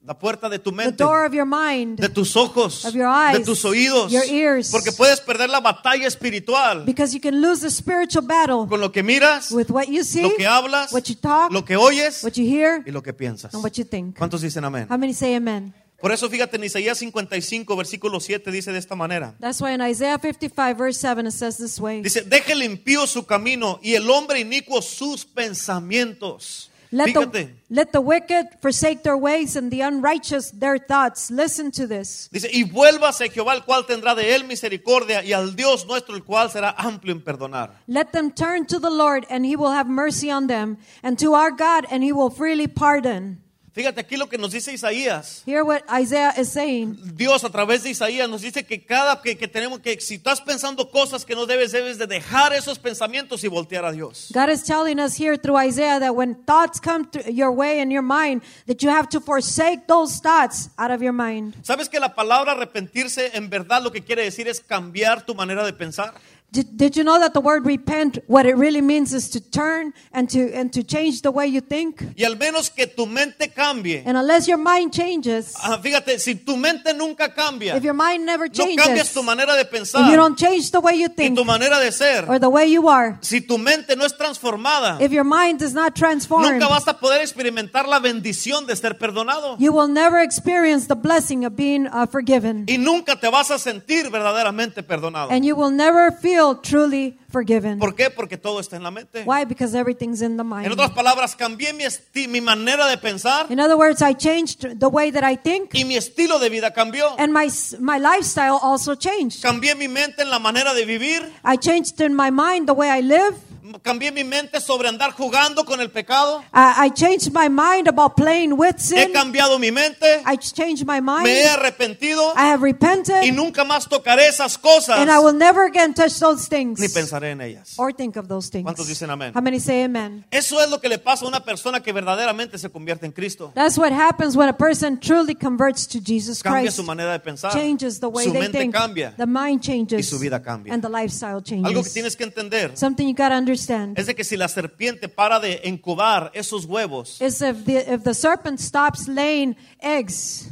[0.06, 1.02] La puerta de tu the mente.
[1.02, 2.84] door of your mind De tus ojos.
[2.84, 4.12] Of your eyes, De tus oídos.
[4.12, 4.70] ears.
[4.70, 6.84] Porque puedes perder la batalla espiritual.
[6.84, 10.22] because you can lose the spiritual battle Con lo que miras, with what you see,
[10.22, 13.12] lo que hablas, what you talk, lo que oyes what you hear, y lo que
[13.12, 13.52] piensas.
[13.52, 14.16] and what you think.
[14.16, 14.86] ¿Cuántos dicen amén?
[14.88, 15.74] How many say amen?
[16.00, 19.34] Por eso fíjate en Isaías 55, versículo 7 dice de esta manera.
[19.40, 22.02] That's why in Isaiah 55 verse 7 it says this way.
[22.02, 26.70] Dice, deje el impío su camino y el hombre inicuo sus pensamientos.
[26.92, 31.30] Let the, let the wicked forsake their ways and the unrighteous their thoughts.
[31.30, 32.28] Listen to this.
[32.30, 36.22] dice, y vuélvase Jehová, el cual tendrá de él misericordia, y al Dios nuestro, el
[36.22, 37.72] cual será amplio en perdonar.
[37.86, 41.34] Let them turn to the Lord and he will have mercy on them, and to
[41.34, 43.42] our God and he will freely pardon.
[43.76, 45.42] Fíjate aquí lo que nos dice Isaías.
[45.44, 46.96] Hear what Isaiah is saying.
[47.14, 50.40] Dios a través de Isaías nos dice que cada que, que tenemos que si estás
[50.40, 54.32] pensando cosas que no debes debes de dejar esos pensamientos y voltear a Dios.
[54.32, 57.90] God is telling us here through Isaiah that when thoughts come to your way in
[57.90, 61.54] your mind, that you have to forsake those thoughts out of your mind.
[61.62, 65.66] ¿Sabes que la palabra arrepentirse en verdad lo que quiere decir es cambiar tu manera
[65.66, 66.14] de pensar?
[66.56, 69.92] Did, did you know that the word repent, what it really means is to turn
[70.10, 72.00] and to and to change the way you think?
[72.16, 74.02] Y al menos que tu mente cambie.
[74.06, 78.24] And unless your mind changes, Ah, fíjate, si tu mente nunca cambia, if your mind
[78.24, 78.76] never changes.
[78.78, 81.36] no cambias tu manera de if pensar you don't change the way you y think
[81.36, 84.96] tu manera de ser, or the way you are, si tu mente no es transformada,
[85.04, 88.96] if your mind is not transformed, nunca vas a poder experimentar la bendición de ser
[88.96, 89.56] perdonado.
[89.58, 92.64] you will never experience the blessing of being uh, forgiven.
[92.66, 95.30] Y nunca te vas a sentir verdaderamente perdonado.
[95.30, 97.78] And you will never feel truly forgiven.
[97.78, 98.08] ¿Por qué?
[98.10, 99.24] Porque todo está en la mente.
[99.26, 99.44] Why?
[99.44, 100.72] Because everything's in the En mind.
[100.72, 101.84] otras palabras, cambié mi,
[102.28, 105.84] mi manera de pensar In other words, I changed the way that I think, y
[105.84, 107.14] mi estilo de vida cambió.
[107.18, 107.48] and my
[107.80, 109.42] my lifestyle also changed.
[109.42, 111.22] Cambié mi mente en la manera de vivir.
[111.44, 113.34] I changed in my mind the way I live.
[113.82, 116.42] Cambié mi mente sobre andar jugando con el pecado.
[116.54, 119.12] I, I changed my mind about playing with He sin.
[119.12, 120.22] cambiado mi mente.
[120.26, 121.24] I changed my mind.
[121.24, 122.32] Me he arrepentido.
[122.36, 126.18] I have Y repented, nunca más tocaré esas cosas and I will never again touch
[126.18, 127.74] those things ni pensaré en ellas.
[127.78, 128.64] or think of those things.
[128.64, 129.32] ¿Cuántos dicen amén?
[129.34, 130.24] How many say amen?
[130.30, 133.52] Eso es lo que le pasa a una persona que verdaderamente se convierte en Cristo.
[133.54, 136.76] That's what happens when a person truly converts to Jesus Cambia Christ.
[136.76, 137.52] su manera de pensar.
[137.52, 138.74] Changes the way Su they mente think.
[138.74, 139.14] cambia.
[139.16, 139.98] The mind changes.
[140.00, 140.72] Y su vida cambia.
[140.72, 141.92] And the lifestyle Algo que changes.
[141.92, 143.55] tienes que entender Something you got to understand
[143.96, 148.02] es de que si la serpiente para de incubar esos huevos is if the, if
[148.02, 150.50] the serpent stops laying eggs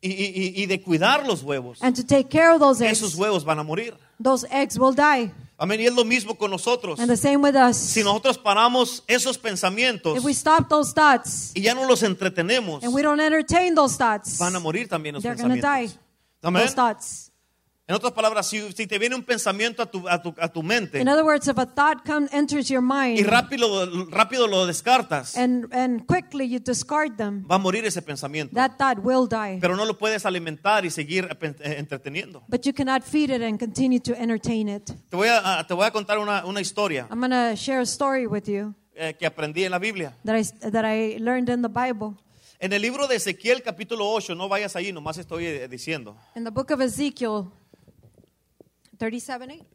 [0.00, 3.18] y, y- y- de cuidar los huevos, and to take care of those esos eggs,
[3.18, 3.94] huevos van a morir.
[4.22, 5.32] those eggs will die.
[5.60, 5.80] Amén.
[5.80, 7.00] Y es lo mismo con nosotros.
[7.00, 7.76] And the same with us.
[7.76, 12.84] Si nosotros paramos esos pensamientos If we stop those thoughts y ya no los entretenemos,
[12.84, 15.88] and we don't entertain those thoughts, van a morir también los they're going to die.
[15.88, 15.98] pensamientos.
[16.42, 16.62] Amén.
[16.62, 17.27] Those thoughts.
[17.88, 20.62] En otras palabras, si, si te viene un pensamiento a tu, a tu, a tu
[20.62, 24.66] mente In other words, if a thought come, enters your y mind rápido, rápido lo
[24.66, 28.54] descartas, and, and quickly you discard them, va a morir ese pensamiento.
[28.54, 29.58] that thought will die.
[29.58, 32.42] Pero no lo puedes alimentar y seguir eh, entreteniendo.
[32.46, 34.90] But you cannot feed it and continue to entertain it.
[35.08, 37.80] Te voy a, a- te voy a contar una, una historia I'm going to share
[37.80, 40.14] a story with you eh, que aprendí en la Biblia.
[40.26, 42.16] that I, that I learned in the Bible.
[42.60, 46.16] En el libro de Ezequiel capítulo 8, no vayas ahí, nomás estoy eh, diciendo.
[46.36, 47.44] In the book of Ezekiel,
[48.98, 49.66] 37 8,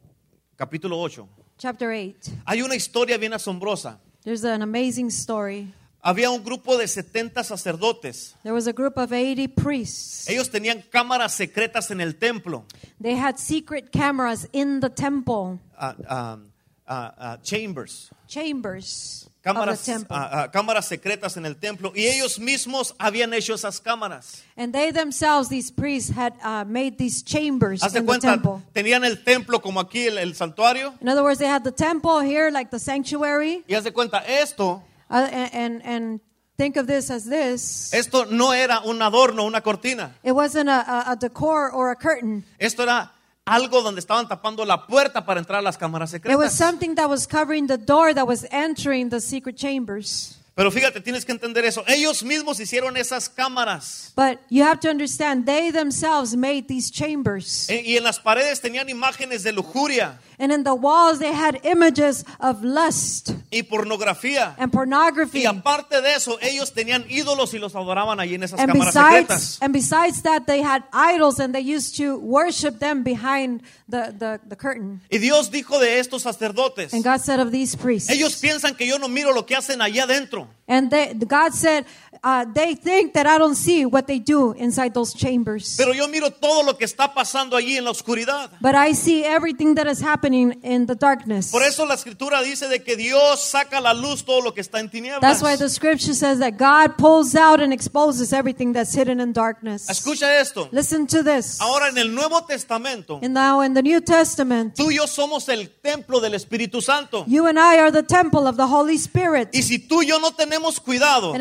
[0.56, 1.26] Capítulo 8.
[1.58, 5.72] chapter 8, Hay una historia bien asombrosa There's an amazing story.
[6.02, 8.34] Había un grupo de 70 sacerdotes.
[8.42, 10.28] There was a group of 80 priests.
[10.28, 12.64] Ellos tenían cámaras secretas en el templo,
[13.00, 16.38] They had secret cameras in the temple, ah, ah,
[16.86, 21.92] ah, ah, chambers, chambers cámaras, the ah, ah, cámaras secretas en el templo.
[21.94, 24.42] Y ellos mismos habían hecho esas cámaras.
[24.56, 28.26] and they themselves, these priests, had uh, made these chambers Haz de in the cuenta,
[28.28, 28.62] temple.
[28.72, 30.94] tenían el templo como aquí, el, el santuario.
[31.00, 34.22] In other words, they had the temple here, like the sanctuary, Y haz de cuenta,
[34.26, 36.20] esto, uh, and, and, and
[36.56, 37.92] think of this as this.
[37.92, 40.14] esto no era un adorno, una cortina.
[40.22, 42.44] It wasn't a, a, a decor or a curtain.
[42.58, 43.10] Esto era
[43.46, 46.54] algo donde estaban tapando la puerta para entrar a las cámaras It was secretas.
[46.56, 50.38] something that was covering the door that was entering the secret chambers.
[50.56, 51.82] Pero fíjate, tienes que entender eso.
[51.88, 54.12] Ellos mismos hicieron esas cámaras.
[54.14, 57.68] But you have to understand, they themselves made these chambers.
[57.68, 61.60] E- Y en las paredes tenían imágenes de lujuria And in the walls, they had
[61.64, 64.54] images of lust y pornografía.
[64.58, 65.42] and pornography.
[65.42, 68.94] Y aparte de eso, ellos tenían ídolos y los adoraban allí en esas And cámaras
[68.94, 69.58] besides, secretas.
[69.60, 74.40] and besides that, they had idols and they used to worship them behind the, the,
[74.48, 75.00] the curtain.
[75.10, 78.86] Y Dios dijo de estos sacerdotes, And God said of these priests, ellos piensan que
[78.86, 80.43] yo no miro lo que hacen allá adentro.
[80.66, 81.84] And they, God said,
[82.22, 85.76] uh, they think that I don't see what they do inside those chambers.
[85.76, 88.50] Pero yo miro todo lo que está pasando allí en la oscuridad.
[88.62, 91.50] But I see everything that is happening in the darkness.
[91.50, 94.62] Por eso la escritura dice de que Dios saca a la luz todo lo que
[94.62, 95.20] está en tinieblas.
[95.20, 99.34] That's why the scripture says that God pulls out and exposes everything that's hidden in
[99.34, 99.90] darkness.
[99.90, 100.68] Escucha esto.
[100.72, 101.60] Listen to this.
[101.60, 105.50] Ahora en el Nuevo Testamento, And now in the New Testament, tú y yo somos
[105.50, 107.26] el templo del Espíritu Santo.
[107.26, 109.50] you and I are the temple of the Holy Spirit.
[109.52, 111.32] Y si tú y yo no tenemos cuidado,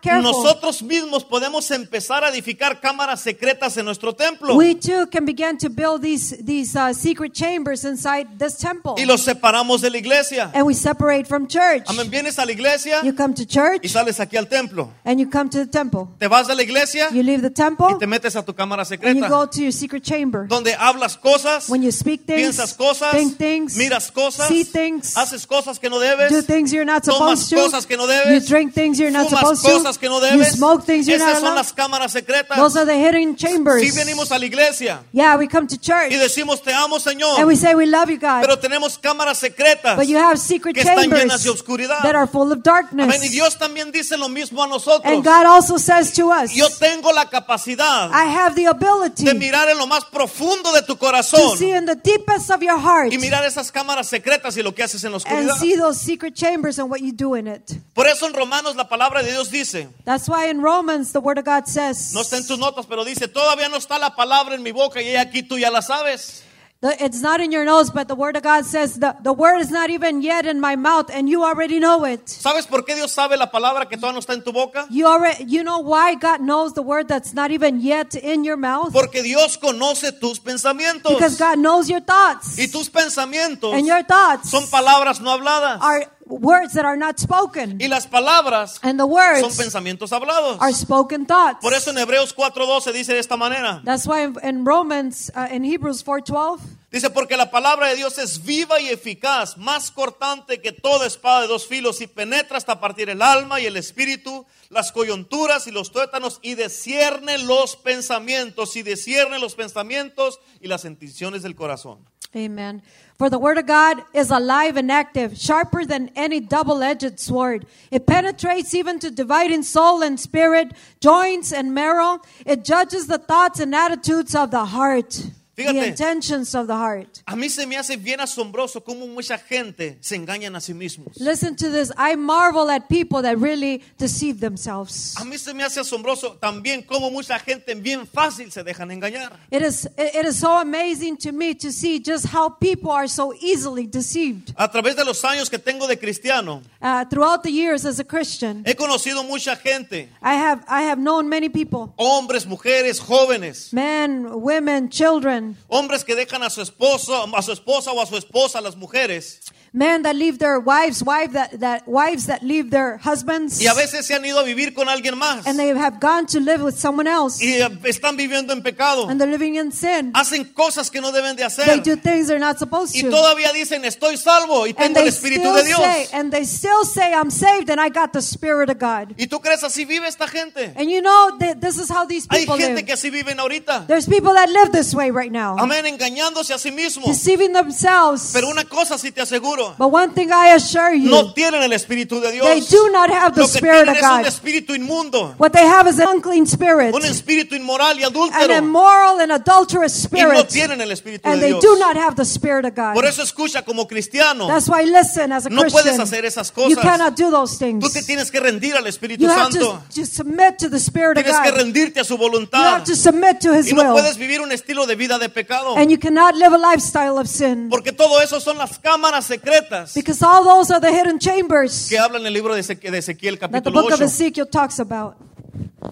[0.00, 4.56] careful, nosotros mismos podemos empezar a edificar cámaras secretas en nuestro templo.
[4.56, 8.94] we too can begin to build these these uh, secret chambers inside this temple.
[8.96, 10.50] Y los separamos de la iglesia.
[10.54, 11.84] And we separate from church.
[11.86, 14.92] Amén, vienes a la iglesia You come to y church sales aquí al templo.
[15.04, 16.08] and you come to the temple.
[16.18, 18.82] Te vas de la iglesia You leave the y temple te metes a tu cámara
[18.82, 19.28] and you secreta.
[19.28, 20.46] go to your secret chamber.
[20.46, 25.14] Donde hablas cosas, When you speak things, piensas cosas, think things, miras cosas, see things,
[25.16, 27.56] haces cosas que no debes, do things you're not tomas supposed to.
[27.56, 30.26] cosas que no debes, you drink things you're not supposed cosas que no to.
[30.26, 30.52] You debes.
[30.56, 31.56] smoke things you're Esas not son allowed.
[31.56, 32.56] las cámaras secretas.
[32.56, 33.82] Those are the hidden chambers.
[33.82, 37.38] Si venimos a la iglesia Yeah, we come to church y decimos te amo Señor,
[37.38, 38.40] and we say we love you, God.
[38.42, 39.96] pero tenemos cámaras secretas.
[39.96, 42.02] But you have secret que están llenas de oscuridad.
[42.02, 43.04] that are full of darkness.
[43.06, 43.20] Amén.
[43.22, 45.04] Y Dios también dice lo mismo a nosotros.
[45.12, 49.34] And God also says to us, Yo tengo la capacidad I have the ability de
[49.34, 52.78] mirar en lo más profundo de tu to corazón see in the deepest of your
[52.78, 55.58] heart y mirar esas cámaras secretas y lo que haces en la and oscuridad.
[55.58, 57.72] see those secret chambers and what you do in it.
[57.92, 61.38] Por eso en Romanos la palabra de Dios dice, That's why in Romans the word
[61.38, 64.54] of God says, no está en tus notas, pero dice, todavía no está la palabra
[64.54, 66.42] en mi boca y aquí tú ya la sabes.
[66.80, 69.58] the- it's not in your nose, but the word of God says the, the word
[69.58, 72.26] is not even yet in my mouth and you already know it.
[72.26, 74.86] ¿Sabes por qué Dios sabe la palabra que todavía no está en tu boca?
[74.90, 78.58] You already, you know why God knows the word that's not even yet in your
[78.58, 78.92] mouth?
[78.92, 81.10] Porque Dios conoce tus pensamientos.
[81.14, 82.58] Because God knows your thoughts.
[82.58, 85.80] Y tus pensamientos And your thoughts son palabras no habladas.
[85.80, 87.78] are words that are not spoken.
[87.80, 90.58] Y las palabras And the son words pensamientos hablados.
[90.60, 91.60] are spoken thoughts.
[91.60, 93.80] Por eso en Hebreos 4:12 dice de esta manera.
[93.84, 96.60] That's why in, in Romans, uh, in Hebrews 4:12,
[96.94, 101.40] Dice, porque la palabra de Dios es viva y eficaz, más cortante que toda espada
[101.40, 105.72] de dos filos y penetra hasta partir el alma y el espíritu, las coyunturas y
[105.72, 111.98] los tuétanos y descierne los pensamientos y descierne los pensamientos y las intenciones del corazón.
[112.32, 112.80] Amen.
[113.18, 117.66] For the word of God is alive and active, sharper than any double-edged sword.
[117.90, 120.68] It penetrates even to dividing soul and spirit,
[121.00, 122.20] joints and marrow.
[122.46, 125.86] It judges the thoughts and attitudes of the heart, the Fíjate.
[125.88, 127.22] intentions of the heart.
[127.26, 131.16] A mí se me hace bien asombroso cómo mucha gente se engañan a sí mismos.
[131.20, 131.92] Listen to this.
[131.96, 135.14] I marvel at people that really deceive themselves.
[135.16, 139.32] A mí se me hace asombroso también cómo mucha gente bien fácil se dejan engañar.
[139.50, 143.32] It is, it is so amazing to me to see just how people are so
[143.40, 144.52] easily deceived.
[144.56, 148.04] A través de los años que tengo de cristiano, Uh, throughout the years as a
[148.04, 153.72] Christian, he conocido mucha gente, I have, I have known many people, hombres, mujeres, jóvenes,
[153.72, 158.16] men, women, children, hombres que dejan a su esposo, a su esposa o a su
[158.16, 159.40] esposa, las mujeres,
[159.74, 163.74] men that leave their wives, wife that, that, wives that leave their husbands, y a
[163.74, 166.62] veces se han ido a vivir con alguien más and they have gone to live
[166.62, 170.12] with someone else, y eh, están viviendo en pecado, and they're living in sin.
[170.14, 173.10] hacen cosas que no deben de They do things they're not supposed y to.
[173.10, 175.80] todavía dicen estoy salvo y And tengo el they Espíritu still de Dios.
[175.80, 179.14] say, and they still say, I'm saved and I got the Spirit of God.
[179.18, 180.72] ¿Y tú crees así vive esta gente?
[180.76, 182.86] And you know, that this is how these Hay people gente live.
[182.86, 183.86] que así viven ahorita.
[183.86, 186.70] There's people that live this way right now, Amén, engañándose a sí
[187.06, 188.30] deceiving themselves.
[188.32, 191.62] Pero una cosa sí te aseguro, aseguro, But one thing I assure you, no tienen
[191.62, 192.46] el Espíritu de Dios.
[192.46, 194.26] they do not have the Lo que Spirit tienen of es un God.
[194.26, 198.56] espíritu inmundo, What they have is an unclean spirit, un espíritu inmoral y an adúltero.
[198.58, 201.62] immoral and adulterous Y no spirit, tienen el Espíritu and de they Dios.
[201.62, 202.94] do not have the Spirit of God.
[202.94, 204.46] Por eso escucha como cristiano.
[204.46, 206.78] That's why listen, as a No puedes Christian, hacer esas you cosas.
[206.82, 208.06] cannot do those Tú te things.
[208.06, 209.82] tienes que rendir al Espíritu You have Santo.
[209.88, 211.58] to, to submit to the Spirit of Tienes que God.
[211.58, 212.64] rendirte a su You voluntad.
[212.64, 213.92] have to submit to His Y no will.
[214.02, 215.76] puedes vivir un estilo de vida de pecado.
[215.76, 217.68] And you cannot live a lifestyle of sin.
[217.70, 221.98] Porque todo eso son las cámaras secretas Because all those are the hidden chambers que
[221.98, 224.04] habla en el libro de Ezequiel, de Ezequiel that the capítulo book of 8.
[224.04, 225.16] Ezekiel talks about.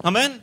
[0.03, 0.41] Amén.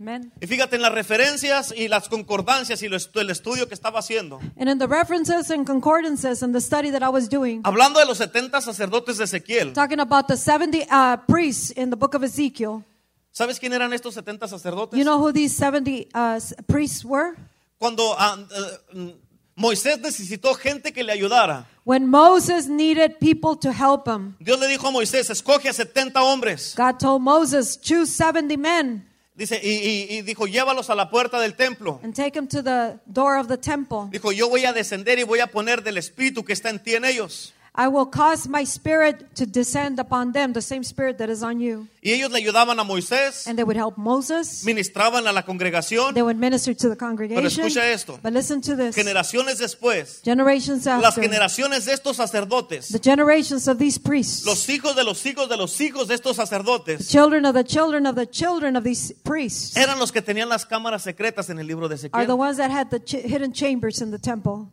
[0.00, 0.32] Amen.
[0.40, 3.98] Y fíjate en las referencias y las concordancias y lo estu- el estudio que estaba
[3.98, 4.38] haciendo.
[4.56, 8.06] And in the references and concordances and the study that I was doing, Hablando de
[8.06, 9.72] los 70 sacerdotes de Ezequiel.
[9.72, 12.84] talking about the 70 uh, priests in the book of Ezekiel,
[13.32, 14.96] ¿Sabes quién eran estos 70 sacerdotes?
[14.96, 17.34] you know who these 70 uh, s- priests were?
[17.78, 19.10] Cuando ah, eh, mm,
[19.58, 21.66] Moisés necesitó gente que le ayudara.
[21.84, 26.22] When Moses needed people to help him, Dios le dijo a Moisés, escoge a 70
[26.22, 26.74] hombres.
[26.76, 31.38] God told Moses, choose 70 men Dice, y, y- y dijo, llévalos a la puerta
[31.40, 32.00] del templo.
[32.02, 34.08] and take them to the door of the temple.
[34.10, 36.94] Dijo, yo voy a descender y voy a poner del espíritu que está en ti
[36.94, 37.52] en ellos.
[37.80, 41.60] I will cause my spirit to descend upon them, the same spirit that is on
[41.60, 41.86] you.
[42.02, 44.64] Y ellos le ayudaban a Moisés, And they would help Moses.
[44.64, 46.12] ministraban a la congregación.
[46.12, 47.36] They would minister to the congregation.
[47.44, 48.18] Pero escucha esto.
[48.20, 48.96] But listen to this.
[48.96, 51.02] Generaciones después, Generations after.
[51.02, 55.48] las generaciones de estos sacerdotes, the generations of these priests, los hijos de los hijos
[55.48, 59.14] de los hijos de estos sacerdotes, children of the children of the children of these
[59.22, 62.56] priests, eran los que tenían las cámaras secretas en el libro de are the ones
[62.56, 64.68] that had the ch- hidden chambers in the temple.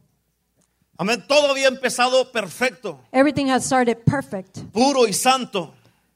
[0.97, 1.23] Amén.
[1.27, 5.73] Todo había empezado perfecto, Everything had started perfect, puro y santo.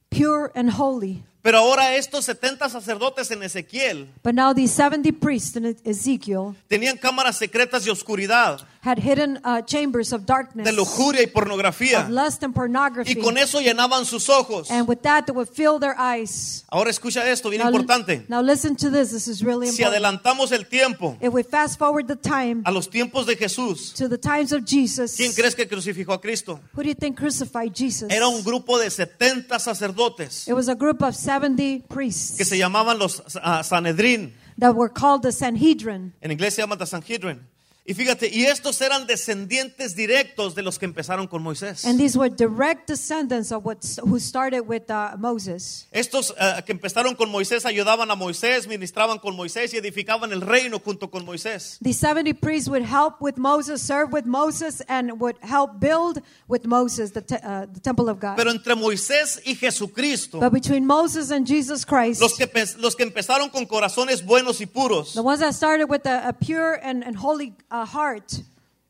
[0.09, 1.23] pure, and holy.
[1.41, 6.97] Pero ahora estos 70 sacerdotes en Ezequiel But now these 70 priests in Ezekiel tenían
[6.97, 12.07] cámaras secretas de oscuridad, had hidden uh, chambers of darkness, de lujuria y of pornografía.
[12.09, 13.11] lust and pornography.
[13.11, 14.69] Y con eso llenaban sus ojos.
[14.69, 16.65] And with that, they would fill their eyes.
[16.69, 18.25] Ahora escucha esto, bien Now, importante.
[18.27, 19.11] now listen to this.
[19.11, 19.95] This is really Si important.
[19.95, 24.07] adelantamos el tiempo If we fast forward the time a los tiempos de Jesús, to
[24.09, 26.59] the times of Jesus, ¿quién crees que crucificó a Cristo?
[26.73, 28.09] who do you think crucified Jesus?
[28.11, 32.57] Era un grupo de 70 sacerdotes It was a group of 70 priests que se
[32.57, 34.33] llamaban los ah, Sanedrín.
[34.57, 36.13] that were called the Sanhedrin.
[36.21, 37.45] En inglés se llama the Sanhedrin.
[37.89, 41.85] Y fíjate, y estos eran descendientes directos de los que empezaron con Moisés.
[41.85, 45.87] And these were direct descendants of what who started with uh, Moses.
[45.91, 50.41] Estos ah, que empezaron con Moisés ayudaban a Moisés, ministraban con Moisés y edificaban el
[50.41, 51.79] reino junto con Moisés.
[51.81, 56.67] These 70 priests would help with Moses, serve with Moses, and would help build with
[56.67, 58.37] Moses the, te- uh, the temple of God.
[58.37, 62.47] Pero entre Moisés y Jesucristo, but between Moses and Jesus Christ, los que,
[62.77, 66.33] los que empezaron con corazones buenos y puros, the ones that started with a, a
[66.33, 68.31] pure and, and holy uh, heart,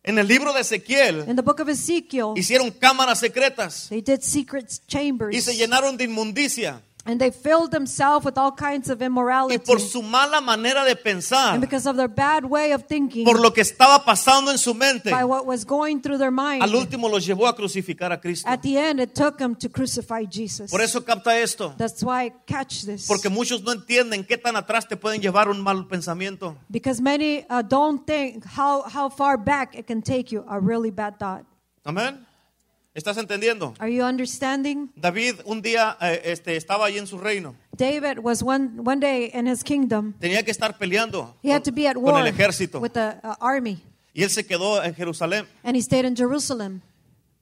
[0.03, 4.21] en el libro de Ezequiel in the book of Ezekiel, hicieron cámaras secretas they did
[4.21, 5.35] secret chambers.
[5.35, 6.81] y se llenaron de inmundicia.
[7.09, 9.57] And they filled themselves with all kinds of Y immorality.
[9.65, 13.39] por su mala manera de pensar, and because of their bad way of thinking, por
[13.39, 16.75] lo que estaba pasando en su mente, by what was going through their mind, al
[16.75, 18.47] último los llevó a crucificar a Cristo.
[18.47, 20.69] at the end it took them to crucify Jesus.
[20.69, 21.73] Por eso capta esto.
[21.77, 23.07] That's why I catch this.
[23.07, 26.55] Porque muchos no entienden qué tan atrás te pueden llevar un mal pensamiento.
[26.69, 30.91] because many uh, don't think how, how far back it can take you, a really
[30.91, 31.43] bad thought.
[31.83, 32.25] Amén.
[32.95, 33.75] ¿Estás entendiendo?
[33.79, 34.89] Are you understanding?
[34.95, 37.55] David un día eh, este, estaba ahí en su reino.
[37.77, 40.13] David was one, one day in his kingdom.
[40.19, 42.79] Tenía que estar peleando He had to be at con war el ejército.
[42.79, 43.81] with the uh, army.
[44.13, 45.45] Y él se quedó en Jerusalén.
[45.63, 46.81] And he stayed in Jerusalem.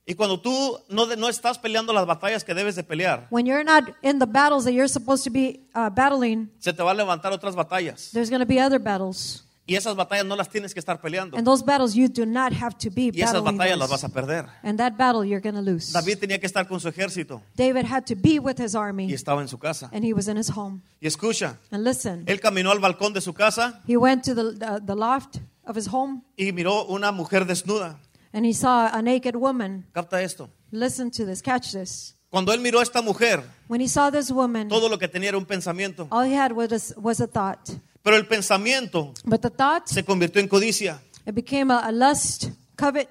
[0.05, 3.63] Y cuando tú no, no estás peleando las batallas que debes de pelear, When you're
[3.63, 6.93] not in the battles that you're supposed to be uh, battling, se te va a
[6.93, 8.11] levantar otras batallas.
[8.11, 9.43] there's going to be other battles.
[9.67, 11.35] Y esas batallas no las tienes que estar peleando.
[11.37, 14.09] And those battles you do not have to be Y esas batallas las vas a
[14.09, 14.45] perder.
[14.63, 15.91] And that battle you're going to lose.
[15.91, 19.13] David tenía que estar con su ejército David had to be with his y army,
[19.13, 19.89] estaba en su casa.
[19.91, 20.81] and he was in his home.
[21.01, 24.65] Y escucha, And listen, él caminó al balcón de su casa he went to the,
[24.65, 27.99] uh, the loft of his home, y miró una mujer desnuda.
[28.31, 29.85] and he saw a naked woman.
[29.93, 30.49] Capta esto.
[30.71, 32.13] Listen to this, catch this.
[32.29, 35.29] Cuando él miró a esta mujer, When he saw this woman, todo lo que tenía
[35.29, 36.07] era un pensamiento.
[36.09, 37.69] all he had was a, was a thought.
[38.07, 41.01] Pero el pensamiento But the thought, se convirtió en codicia.
[41.25, 43.09] it became a, a lust, covet.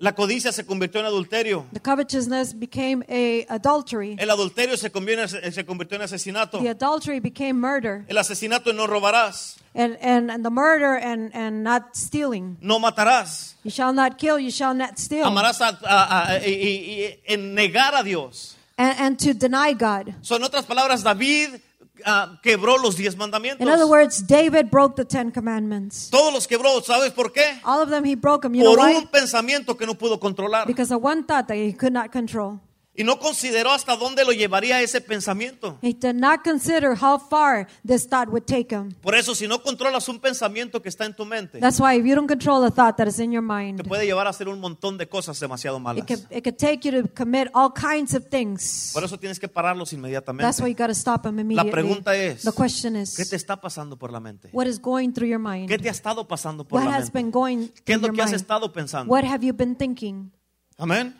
[0.00, 1.66] La codicia se convirtió en adulterio.
[1.72, 4.16] The covetousness became a adultery.
[4.18, 6.58] El adulterio se convirtió en, se convirtió en asesinato.
[6.58, 8.04] The adultery became murder.
[8.08, 9.54] El asesinato no robarás.
[9.72, 12.56] And, and, and the murder and, and not stealing.
[12.60, 13.54] No matarás.
[13.62, 15.24] You shall not kill, you shall not steal.
[15.26, 18.56] Amarás a, a- a- y- y- y- en negar a Dios.
[18.76, 20.12] And, and to deny God.
[20.22, 21.60] Son otras palabras, David
[22.04, 23.60] ah, quebró los diez mandamientos.
[23.66, 26.10] In other words, David broke the Ten Commandments.
[26.10, 27.58] Todos los quebró, ¿sabes por qué?
[27.64, 28.54] All of them, he broke them.
[28.54, 28.96] You know Por why?
[28.96, 30.66] un pensamiento que no pudo controlar.
[30.66, 32.60] Because of one thought that he could not control.
[32.96, 35.78] Y no consideró hasta dónde lo llevaría ese pensamiento.
[35.82, 38.92] He did not consider how far this thought would take him.
[39.02, 42.06] Por eso, si no controlas un pensamiento que está en tu mente, That's why if
[42.06, 44.48] you don't control a thought that is in your te mind, puede llevar a hacer
[44.48, 46.06] un montón de cosas demasiado it malas.
[46.06, 48.92] could, it could take you to commit all kinds of things.
[48.94, 50.62] Por eso tienes que pararlos That's why inmediatamente.
[50.68, 51.72] you got to stop La immediately.
[51.72, 54.50] pregunta es, The question ¿qué te is, está pasando por la mente?
[54.52, 55.68] what is going through your mind?
[55.68, 58.14] ¿Qué te ha estado pasando por What la has been going ¿Qué es lo your
[58.14, 58.40] que has mind?
[58.40, 59.10] estado pensando?
[59.12, 60.30] What have you been thinking?
[60.78, 61.16] Amén.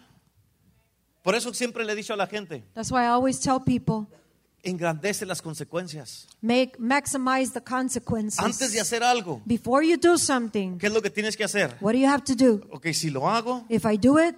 [1.25, 4.07] Por eso siempre le he dicho a la gente, That's why I always tell people,
[4.63, 6.27] engrandece las consecuencias.
[6.43, 8.39] make maximize the consequences.
[8.39, 11.77] Antes de hacer algo, Before you do something, ¿qué es lo que tienes que hacer?
[11.81, 12.61] what do you have to do?
[12.71, 14.37] Ok, si lo hago, If I do it,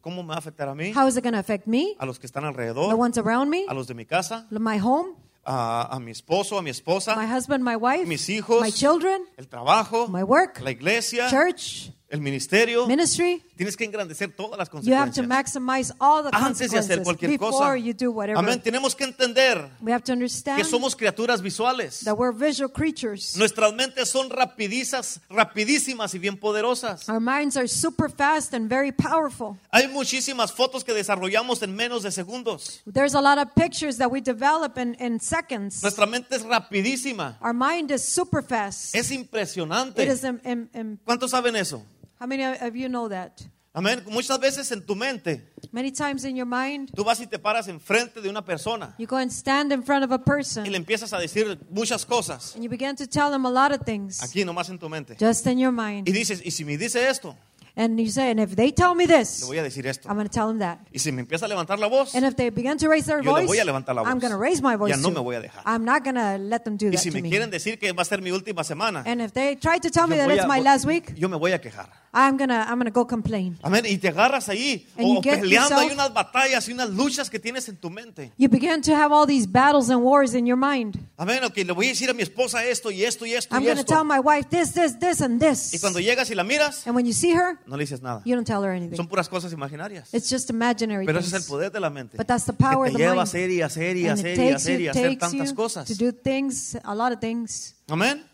[0.00, 0.92] ¿cómo me va a afectar a mí?
[0.92, 3.48] how is it going to affect me, A los que están the alrededor, ones around
[3.48, 5.14] me, a los de mi casa, my home,
[5.44, 9.22] a, a mi esposo, a mi esposa, my husband, my wife, mis hijos, my children,
[9.36, 12.86] el trabajo, my work, la iglesia, church, el ministerio.
[12.88, 13.42] ministry?
[13.56, 15.26] Tienes que engrandecer todas las You have to consecuencias.
[15.26, 17.76] maximize all the Antes de hacer consequences cualquier before cosa.
[17.78, 18.38] you do whatever.
[18.38, 18.60] Amén.
[18.62, 22.00] Tenemos que entender We have to que understand somos criaturas visuales.
[22.04, 23.34] that we're visual creatures.
[23.36, 27.08] Nuestras mentes son rapidizas, rapidísimas y bien poderosas.
[27.08, 29.56] Our minds are super fast and very powerful.
[29.72, 32.82] Hay muchísimas fotos que desarrollamos en menos de segundos.
[32.84, 35.82] There's a lot of pictures that we develop in, in seconds.
[35.82, 37.38] Nuestra mente es rapidísima.
[37.40, 38.94] Our mind is super fast.
[38.94, 40.02] Es It impresionante.
[40.06, 41.82] is im- im- im- ¿Cuántos saben eso?
[42.20, 43.42] How many of you know that?
[43.74, 44.02] Amén.
[44.08, 47.68] Muchas veces en tu mente, Many times in your mind, tú vas y te paras
[47.68, 51.12] enfrente de una persona you go and stand in front of a person le empiezas
[51.12, 52.54] a decir muchas cosas.
[52.54, 55.14] and you begin to tell them a lot of things Aquí nomás en tu mente.
[55.20, 56.06] just in your Y mind.
[56.06, 57.36] dices, y si me dice esto,
[57.78, 60.08] And you say, and if they tell me le this, voy a decir esto.
[60.08, 60.78] I'm going to tell them that.
[60.94, 63.22] Y si me empieza a levantar la voz, And if they begin to raise their
[63.22, 65.10] Yo le voice, voy a levantar la I'm going to raise my voice Ya no
[65.10, 65.14] too.
[65.16, 65.62] me voy a dejar.
[65.66, 67.92] I'm not going to let them do y that si to me quieren decir que
[67.92, 70.36] va a ser mi última semana, And if they try to tell me that voy
[70.36, 71.90] it's my last week, yo me voy a quejar.
[72.14, 73.58] I'm going to I'm going to go complain.
[73.62, 73.84] Amén.
[73.86, 75.68] Y te agarras ahí And o you get peleando.
[75.68, 78.32] yourself- Hay unas batallas y unas luchas que tienes en tu mente.
[78.38, 80.96] You begin to have all these battles and wars in your mind.
[81.18, 81.44] Amén.
[81.44, 83.66] Ok, le voy a decir a mi esposa esto y esto y esto I'm y
[83.66, 85.78] going to tell my wife this, this, this, and Y this.
[85.78, 88.22] cuando llegas y la miras, And when you see her, no le dices nada.
[88.24, 88.96] you don't tell her anything.
[88.96, 90.12] Son puras cosas imaginarias.
[90.14, 92.16] It's just imaginary Pero ese es el poder de la mente.
[92.16, 93.28] But that's the power que of te the lleva a mind.
[93.28, 95.88] hacer y hacer y And hacer y hacer y hacer tantas cosas.
[95.88, 97.74] to do things, a lot of things.
[97.88, 98.24] Amén.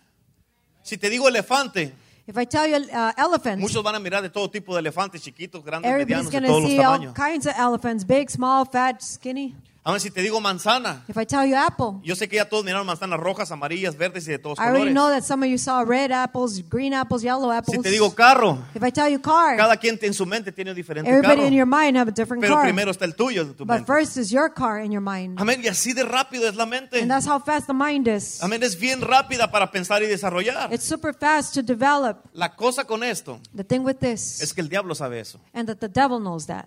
[0.82, 4.30] Si te digo elefante, If I tell you uh, elephant, muchos van a mirar de
[4.30, 7.14] todo tipo de elefantes, chiquitos, grandes, medianos, de todos to los all tamaños.
[7.14, 9.56] kinds of elephants, big, small, fat, skinny.
[9.84, 9.98] Amén.
[10.00, 12.86] Si te digo manzana, If I tell you apple, yo sé que ya todos miraron
[12.86, 14.94] manzanas rojas, amarillas, verdes y de todos I already colores.
[14.94, 17.82] know that some of you saw red apples, green apples, yellow Si apples.
[17.82, 20.76] te digo carro, If I tell you car, cada quien en su mente tiene un
[20.76, 21.48] diferente everybody carro.
[21.48, 22.62] in your mind have a different Pero car.
[22.62, 23.86] primero está el tuyo en tu But mente.
[23.92, 25.36] first is your car in your mind.
[25.40, 25.60] Amén.
[25.64, 27.00] Y así de rápido es la mente.
[27.00, 28.40] And that's how fast the mind is.
[28.40, 28.62] Amén.
[28.62, 30.72] Es bien rápida para pensar y desarrollar.
[30.72, 32.24] It's super fast to develop.
[32.34, 35.40] La cosa con esto The thing with this, es que el diablo sabe eso.
[35.54, 36.66] and that the devil knows that.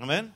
[0.00, 0.32] Amén.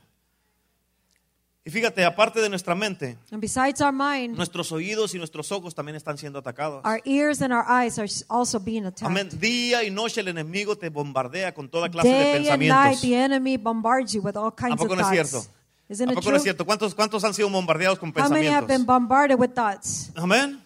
[1.66, 5.74] Y fíjate, aparte de nuestra mente, And besides our mind, nuestros oídos y nuestros ojos
[5.74, 6.84] también están siendo atacados.
[6.84, 9.28] our ears and our eyes are also being Amén.
[9.28, 9.40] attacked.
[9.40, 13.00] Día y noche el enemigo te bombardea con toda clase de Day and night, pensamientos.
[13.00, 15.40] the enemy bombards you with all ¿A kinds of poco no es cierto?
[15.40, 15.50] thoughts.
[15.88, 16.52] Isn't ¿A it poco no es true?
[16.52, 16.66] cierto?
[16.66, 18.86] ¿Cuántos, ¿Cuántos han sido bombardeados con How many have been pensamientos?
[18.86, 20.10] bombarded with thoughts?
[20.16, 20.60] Amén.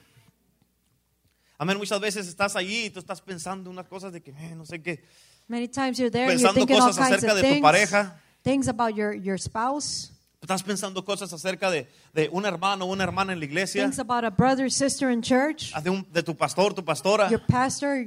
[1.58, 1.76] Amén.
[1.78, 4.80] Muchas veces estás allí y tú estás pensando unas cosas de que eh, no sé
[4.82, 5.04] qué.
[5.48, 7.48] Many times you're there and you're Pensando thinking all cosas kinds acerca of de tu
[7.54, 8.20] things, pareja.
[8.42, 10.10] things about your, your spouse,
[10.48, 13.98] Estás pensando cosas acerca de, de un hermano o una hermana en la iglesia, things
[13.98, 18.06] about a brother, sister in church, de, un- de tu pastor, tu pastora, your pastor,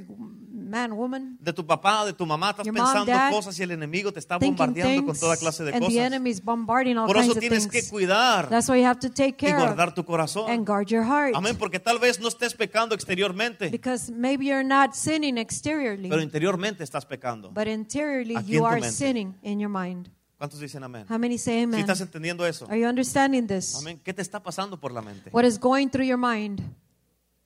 [0.52, 2.50] man, woman, de tu papá, de tu mamá.
[2.50, 5.62] Estás Your mom, pensando dad, cosas y el enemigo te está bombardeando con toda clase
[5.62, 6.02] de and the cosas.
[6.04, 7.90] enemy's bombarding all Por eso kinds of tienes que things.
[7.92, 10.50] cuidar That's why you have to take y care of guardar tu corazón.
[10.50, 11.36] and guard your heart.
[11.36, 16.20] Amén, porque tal vez no estés pecando exteriormente, Because maybe you're not sinning exteriorly, pero
[16.20, 17.52] interiormente estás pecando.
[17.52, 20.08] but interiorly Aquí you are sinning in your mind.
[20.42, 21.06] ¿Cuántos dicen amén?
[21.08, 21.78] How many say amen?
[21.78, 23.76] estás entendiendo eso, Are you understanding this?
[23.76, 24.00] amén.
[24.02, 25.30] ¿Qué te está pasando por la mente?
[25.30, 26.60] What is going through your mind?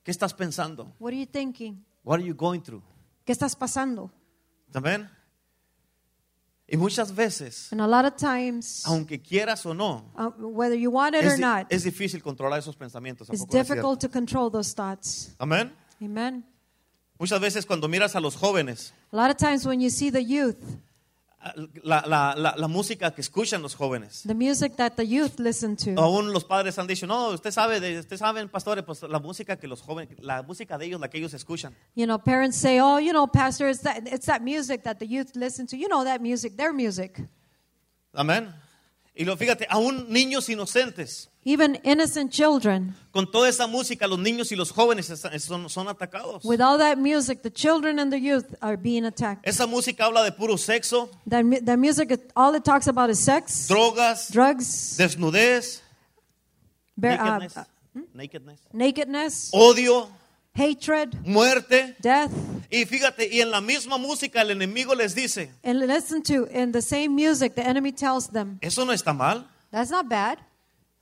[0.02, 0.94] ¿Qué estás pensando?
[0.98, 1.84] What are you thinking?
[2.04, 2.82] What are you going through?
[3.26, 4.10] ¿Qué estás pasando?
[4.72, 5.10] Amén.
[6.66, 10.90] Y muchas veces, And a lot of times, aunque quieras o no, uh, whether you
[10.90, 13.28] want it es, or not, es difícil controlar esos pensamientos.
[13.28, 15.36] ¿a it's difficult to control those thoughts.
[15.38, 15.70] Amén.
[16.00, 16.46] Amen.
[17.18, 20.24] Muchas veces cuando miras a los jóvenes, A lot of times when you see the
[20.24, 20.56] youth,
[21.82, 25.76] la, la- la- la música que escuchan los jóvenes, the music that the youth listen
[25.76, 29.18] to, aún los padres han dicho, no, usted sabe, de, usted saben, pastores, pues la
[29.18, 31.74] música que los jóvenes, la música de ellos, la que ellos escuchan.
[31.94, 35.06] you know, parents say, "Oh, you know, pastor, it's that it's that music that the
[35.06, 35.76] youth listen to.
[35.76, 37.20] You know that music, their music."
[38.12, 38.54] Amén.
[39.14, 41.30] Y lo fíjate, aún niños inocentes.
[41.48, 42.96] Even innocent children.
[43.12, 46.44] Con toda esa música, los niños y los jóvenes son, son atacados.
[46.44, 49.46] With all that music, the children and the youth are being attacked.
[49.48, 53.20] Esa música habla de puro sexo, That, mu- that music, all it talks about is
[53.20, 55.82] sex, drogas, drugs, desnudez,
[56.96, 57.64] bar- uh, nakedness, uh,
[58.12, 60.08] nakedness, nakedness, odio,
[60.52, 61.94] hatred, muerte.
[62.00, 62.32] death.
[62.72, 66.72] Y fíjate, y en la misma música el enemigo les dice, And listen to, in
[66.72, 69.46] the same music, the enemy tells them, eso no está mal.
[69.70, 70.38] that's not bad.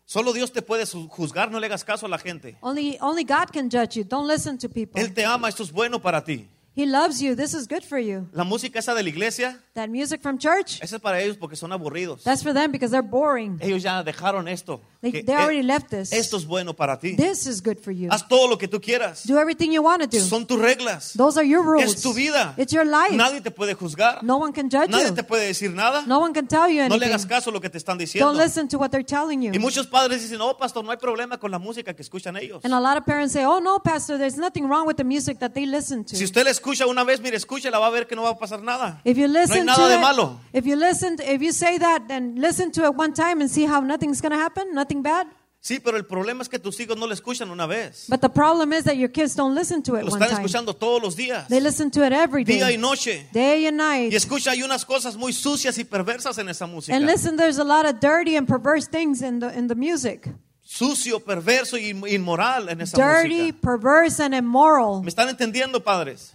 [0.07, 2.59] Solo Dios te puede juzgar, no le hagas caso a la gente.
[2.61, 4.05] Only, only God can judge you.
[4.05, 5.01] Don't listen to people.
[5.01, 6.49] Él te ama, esto es bueno para ti.
[6.77, 7.37] He loves you.
[7.37, 8.29] This is good for you.
[8.33, 11.57] La música esa de la iglesia, That music from church, esa es para ellos porque
[11.57, 12.23] son aburridos.
[12.25, 13.59] that's for them because they're boring.
[13.61, 14.81] Ellos ya dejaron esto.
[15.01, 16.13] They, que, they already eh, left this.
[16.13, 17.15] esto es bueno para ti.
[17.15, 18.09] This is good for you.
[18.11, 19.25] Haz todo lo que tú quieras.
[19.27, 20.19] Do everything you want to do.
[20.25, 21.13] Son tus reglas.
[21.17, 21.95] Those are your rules.
[21.95, 22.55] Es tu vida.
[22.57, 23.15] It's your life.
[23.15, 24.23] Nadie te puede juzgar.
[24.23, 25.15] No one can judge Nadie you.
[25.15, 26.05] te puede decir nada.
[26.07, 27.11] No one can tell you No le anything.
[27.11, 28.27] hagas caso a lo que te están diciendo.
[28.27, 29.53] Don't listen to what they're telling you.
[29.53, 32.65] Y muchos padres dicen, no, pastor, no hay problema con la música que escuchan ellos.
[32.65, 35.39] And a lot of parents say, oh no, pastor, there's nothing wrong with the music
[35.41, 36.17] that they listen to.
[36.17, 38.39] Si usted la escucha una vez, mire, escúchela, va a ver que no va a
[38.39, 39.01] pasar nada.
[39.05, 40.41] If you No hay listen nada de to malo.
[40.53, 43.51] it, if you listen, if you say that, then listen to it one time and
[43.51, 45.27] see how nothing's going to happen, nothing bad.
[45.61, 48.07] Sí, pero el problema es que tus hijos no la escuchan una vez.
[48.09, 50.45] But the problem is that your kids don't listen to it Lo one están time.
[50.47, 53.27] escuchando todos los días, They listen to it every día y day, noche.
[53.33, 54.13] day and Y night.
[54.15, 56.95] escucha, hay unas cosas muy sucias y perversas en esa música.
[56.95, 60.29] And listen, there's a lot of dirty and perverse things in the in the music.
[60.67, 63.61] Sucio, perverso y inmoral en esa Dirty, música.
[63.63, 65.03] perverse, and immoral.
[65.03, 66.34] ¿Me están entendiendo, padres?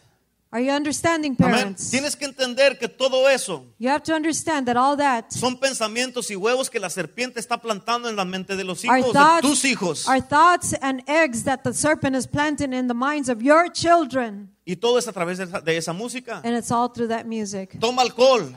[0.52, 1.52] Are you understanding, Amén.
[1.52, 1.92] parents?
[1.92, 6.32] Tienes que entender que todo eso You have to understand that all that son pensamientos
[6.32, 9.20] y huevos que la serpiente está plantando en la mente de los are hijos, de
[9.20, 10.08] thoughts, tus hijos.
[10.08, 14.50] are thoughts and eggs that the serpent is planting in the minds of your children.
[14.66, 16.42] Y todo es a través de esa, de esa música.
[16.44, 17.80] And it's all through that music.
[17.80, 18.52] Toma alcohol,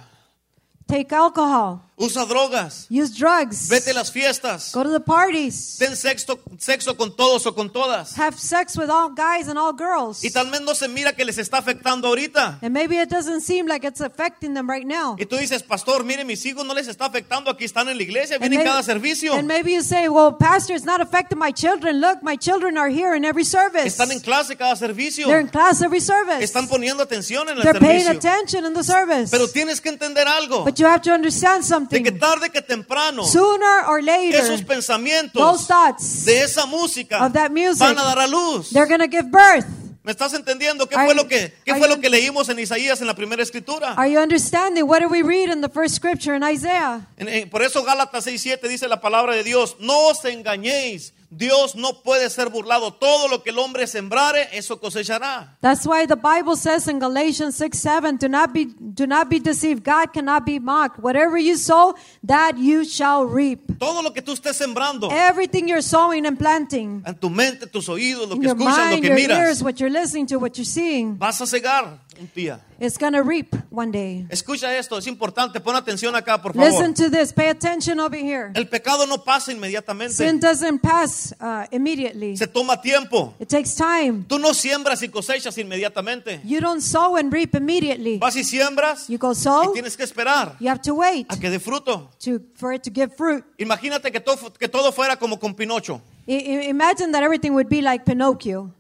[0.89, 5.95] Take alcohol, usa drogas, use drugs, vete a las fiestas, go to the parties, ten
[5.95, 8.17] sexo, sexo con todos o con todas.
[8.19, 10.25] have sex with all guys and all girls.
[10.25, 12.59] Y tal vez no se mira que les está afectando ahorita.
[12.61, 15.17] And maybe it doesn't seem like it's affecting them right now.
[15.19, 18.03] Y tú dices, pastor, mire, mis hijos no les está afectando, aquí están en la
[18.03, 19.35] iglesia, And vienen maybe, cada servicio.
[19.35, 22.01] and maybe you say, well, pastor, it's not affecting my children.
[22.01, 23.87] Look, my children are here in every service.
[23.87, 25.27] Están en clase cada servicio.
[25.29, 26.43] They're in class every service.
[26.43, 28.19] Están poniendo atención en el They're paying servicio.
[28.31, 29.31] attention in the service.
[29.31, 33.25] Pero tienes que entender algo, But you have to understand de que tarde que temprano,
[33.25, 38.03] Sooner or later, esos pensamientos those thoughts, de esa música of that music, van a
[38.05, 38.71] dar a luz.
[38.71, 39.67] they're going to give birth.
[40.05, 40.89] ¿Me estás entendiendo?
[40.89, 43.07] ¿Qué Are fue you- lo que, qué fue you- lo que leímos en Isaías en
[43.07, 43.95] la primera escritura?
[43.97, 44.83] Are you understanding?
[44.83, 47.07] What do we read in the first scripture in Isaiah?
[47.17, 51.75] En- en- por eso Gálatas 6:7 dice la palabra de Dios, no os engañéis, Dios
[51.75, 55.57] no puede ser burlado, todo lo que el hombre sembrare, eso cosechará.
[55.63, 59.41] That's why the Bible says in Galatians 6 7, do not be do not be
[59.41, 59.83] deceived.
[59.83, 60.99] God cannot be mocked.
[60.99, 63.79] Whatever you sow, that you shall reap.
[63.79, 67.89] Todo lo que tú estés sembrando, Everything you're sowing and planting, en tu mente, tus
[67.89, 70.59] oídos, lo que escuchas, lo mind, que your miras, ears, what you're listening to, what
[70.59, 72.61] you're seeing, vas a cegar un día.
[72.81, 74.27] it's gonna reap one day.
[74.31, 76.69] Escucha esto, es importante, pon atención acá, por favor.
[76.71, 77.33] Listen to this.
[77.33, 78.51] Pay attention over here.
[78.55, 82.37] El pecado no pasa inmediatamente, Sin doesn't pass uh, immediately.
[82.37, 83.35] se toma tiempo.
[83.41, 84.25] It takes time.
[84.29, 86.41] Tú no siembras y cosechas inmediatamente.
[86.45, 88.19] You don't sow and reap immediately.
[88.19, 89.73] Vas y siembras You go y sow.
[89.73, 92.11] tienes que esperar You have to wait a que dé fruto.
[92.25, 93.45] to for it to give fruit.
[93.59, 96.01] Imagínate que todo, que todo fuera como con Pinocho.
[96.27, 98.71] I- imagine that everything would be like Pinocchio.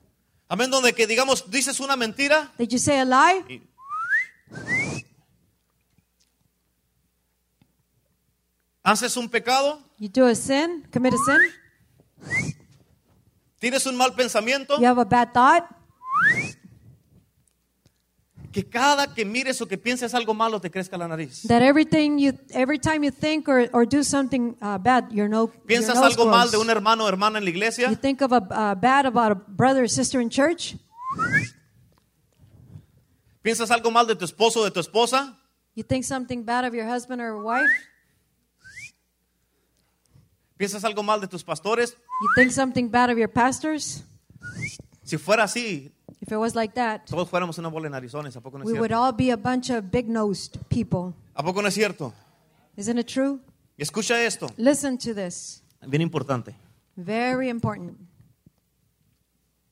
[0.52, 3.42] Amén, donde que digamos, dices una mentira Did you say a lie?
[3.48, 3.62] y
[8.82, 12.52] haces un pecado, You do a sin, commit a sin.
[13.60, 15.64] tienes un mal pensamiento, You have a bad thought.
[18.52, 21.42] Que cada que mires o que pienses algo malo te crezca la nariz.
[21.48, 25.46] That everything you, every time you think or, or do something uh, bad, your, no,
[25.48, 26.50] your Piensas nose algo mal grows.
[26.52, 29.32] de un hermano o hermana en la You iglesia, think of a uh, bad about
[29.32, 30.76] a brother or sister in church.
[33.42, 35.36] piensas algo mal de tu esposo o de tu esposa,
[35.74, 37.70] You think something bad of your husband or wife.
[40.58, 41.96] piensas algo mal de tus pastores.
[42.20, 44.02] You think something bad of your pastors.
[45.02, 45.90] Si fuera así,
[46.22, 48.66] If it was like that, todos fuéramos una bola de narizones, ¿a poco no es
[48.70, 49.02] we would cierto?
[49.02, 51.14] all be a bunch of big-nosed people.
[51.34, 52.14] ¿A poco no es cierto?
[52.76, 53.40] Isn't it true?
[53.76, 55.62] Y escucha esto, Listen to this.
[55.84, 56.54] bien importante.
[56.94, 57.98] Very important.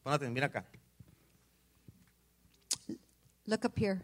[0.02, 0.64] Póngate, mira acá.
[3.46, 4.02] Look up here.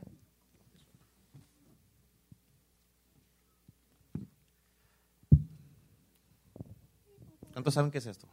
[7.52, 8.28] ¿Cuántos saben qué es esto?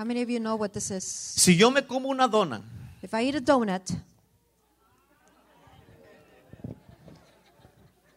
[0.00, 1.04] How many of you know what this is?
[1.04, 2.62] Si yo me como una dona
[3.02, 3.94] If I eat a donut,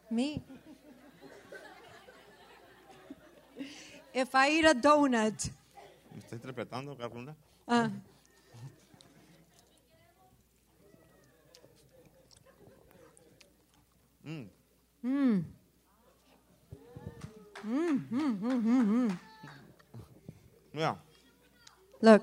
[0.10, 0.42] me,
[4.14, 5.52] If I eat a donut,
[6.14, 6.94] ¿Me está interpretando
[7.68, 7.90] uh,
[20.72, 20.98] Mira,
[22.04, 22.22] look,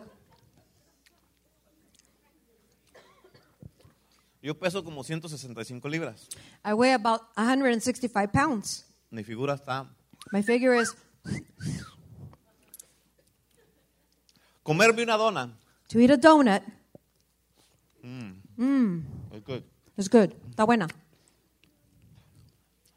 [4.42, 6.28] yo peso como 165 libras.
[6.62, 8.84] I weigh about 165 pounds.
[9.10, 9.88] Mi figura está...
[10.32, 10.94] My figure is
[14.62, 15.56] Comerme una dona.
[15.88, 16.62] to eat a donut
[19.32, 19.62] es good.
[19.96, 20.32] is good.
[20.50, 20.86] Está buena.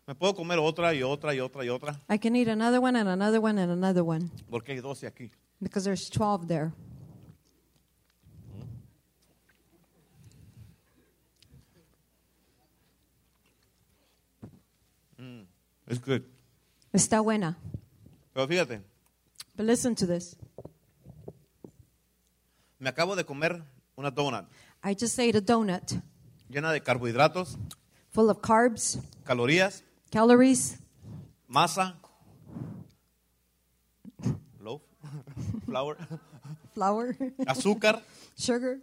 [0.06, 2.00] Me puedo comer otra y otra y otra y otra.
[2.10, 5.32] I can eat another one and another one and another one Porque hay 12 aquí.
[5.62, 6.74] Because there's 12 there.
[15.20, 15.46] Mm,
[15.88, 16.24] it's good.
[16.94, 17.58] Está buena.
[18.34, 18.82] Pero fíjate,
[19.56, 20.36] But listen to this.
[22.80, 23.64] me acabo de comer
[23.98, 24.46] una donut
[24.84, 26.02] I just ate a donut
[26.50, 27.58] llena de carbohidratos,
[28.10, 30.80] full of carbs, calorías, calories,
[31.48, 31.96] masa,
[35.66, 35.98] flour,
[36.74, 37.16] flour,
[37.48, 38.02] azúcar,
[38.38, 38.80] sugar,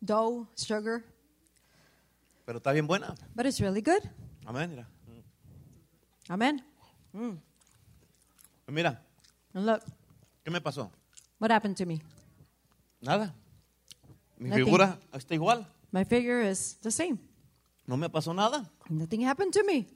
[0.00, 1.02] dough, sugar.
[2.44, 3.14] pero está bien buena.
[3.34, 4.02] But it's really good.
[4.46, 4.70] Amén.
[4.70, 4.86] Mira.
[6.28, 6.62] Amen.
[8.68, 9.02] Mira,
[9.54, 9.82] And look,
[10.44, 10.90] ¿qué me pasó?
[11.38, 12.00] what happened to me?
[13.02, 13.34] Nada.
[14.38, 14.64] Mi Nothing.
[14.64, 15.66] figura está igual.
[15.92, 17.18] My figure is the same.
[17.86, 18.70] No me pasó nada.
[18.88, 19.86] Nothing happened to me.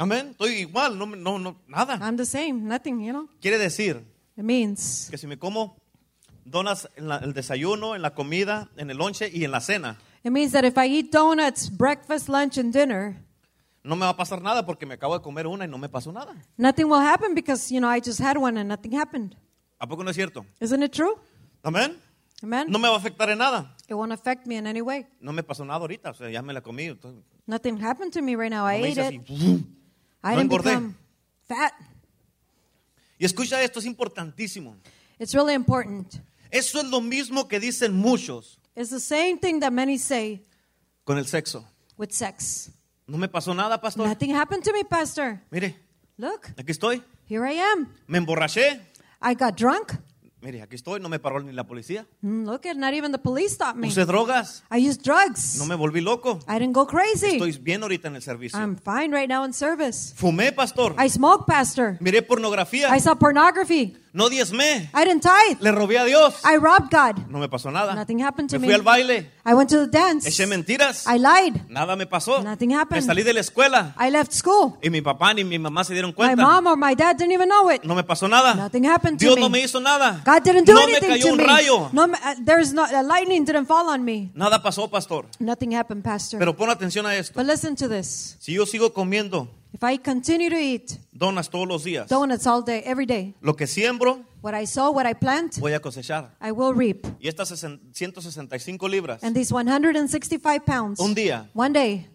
[0.00, 0.28] Amén.
[0.30, 0.96] Estoy igual.
[0.98, 1.98] No, no, no, nada.
[2.00, 2.64] I'm the same.
[2.66, 3.28] Nothing, you know?
[3.40, 4.02] Quiere decir
[4.36, 5.76] It means que si me como
[6.46, 9.98] donas en la- el desayuno, en la comida, en el lonche y en la cena,
[10.24, 13.16] it means that if I eat donuts, breakfast, lunch, and dinner,
[13.84, 15.88] no me va a pasar nada porque me acabo de comer una y no me
[15.90, 16.34] pasó nada.
[16.56, 19.36] nothing will happen because, you know, I just had one and nothing happened.
[19.78, 20.46] ¿A poco no es cierto?
[20.60, 21.14] Isn't it true?
[21.62, 21.98] Amén.
[22.42, 22.70] Amen?
[22.70, 23.76] No me va a afectar en nada.
[23.86, 25.06] It won't affect me in any way.
[25.20, 26.84] No me pasó nada ahorita, o sea, ya me la comí.
[26.84, 28.64] entonces, Nothing happened to me right now.
[28.66, 29.22] I no me ate hice it.
[29.28, 29.66] así.
[30.22, 30.70] I No didn't engordé.
[30.70, 30.94] become
[31.48, 31.72] fat.
[33.18, 34.76] Y escucha esto, es importantísimo.
[35.18, 36.20] It's really important.
[36.50, 40.42] Eso es lo mismo que dicen muchos It's the same thing that many say
[41.04, 41.64] con el sexo.
[41.98, 42.70] with sex.
[43.06, 44.06] No me pasó nada, pastor.
[44.06, 45.40] Nothing happened to me, Pastor.
[45.50, 45.74] Mire,
[46.16, 47.02] Look, aquí estoy.
[47.28, 47.88] here I am.
[48.06, 48.80] Me emborraché.
[49.20, 49.92] I got drunk.
[50.42, 51.00] Mire, aquí estoy.
[51.00, 52.06] No me paró ni la policía.
[52.22, 53.88] Mm, Look at not even the police stopped me.
[53.88, 54.62] Usé drogas.
[54.70, 55.58] I used drugs.
[55.58, 56.40] No me volví loco.
[56.48, 57.36] I didn't go crazy.
[57.36, 58.58] Estoy bien ahorita en el servicio.
[58.58, 60.14] I'm fine right now in service.
[60.16, 60.94] Fumé, pastor.
[60.98, 61.98] I smoked, Pastor.
[62.00, 62.88] Miré pornografía.
[62.90, 63.96] I saw pornography.
[64.12, 64.90] No diezmé.
[64.92, 65.58] I didn't tithe.
[65.60, 66.34] Le robé a Dios.
[66.44, 67.28] I robbed God.
[67.28, 67.94] No me pasó nada.
[67.94, 68.66] Nothing happened to Me me.
[68.66, 69.30] fui al baile.
[69.46, 70.26] I went to the dance.
[70.28, 71.06] Eché mentiras.
[71.06, 71.68] I lied.
[71.68, 72.42] Nada me pasó.
[72.42, 73.02] Nothing happened.
[73.02, 73.94] Me salí de la escuela.
[73.98, 74.78] I left school.
[74.82, 76.42] Y mi papá ni mi mamá se dieron My cuenta.
[76.42, 77.84] mom or my dad didn't even know it.
[77.84, 78.54] No me pasó nada.
[78.56, 79.42] Nothing happened to Dios me.
[79.42, 80.20] no me hizo nada.
[80.24, 81.44] God didn't do no me anything cayó to un me.
[81.44, 81.88] rayo.
[81.92, 84.32] No, uh, there's no uh, lightning didn't fall on me.
[84.34, 85.26] Nada pasó, pastor.
[85.38, 86.38] Nothing happened, Pastor.
[86.40, 87.32] Pero pon atención a esto.
[87.36, 88.36] but listen to this.
[88.40, 92.62] Si yo sigo comiendo If I continue to eat donuts todos los días, donuts all
[92.62, 96.30] day, every day, lo que siembro, what I sow, what I plant, voy a cosechar.
[96.40, 97.06] I will reap.
[97.20, 102.08] Y estas 165 libras, And these 165 pounds, un día, one day,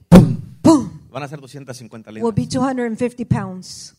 [0.61, 3.95] boom, van a ser 250 will be 250 pounds.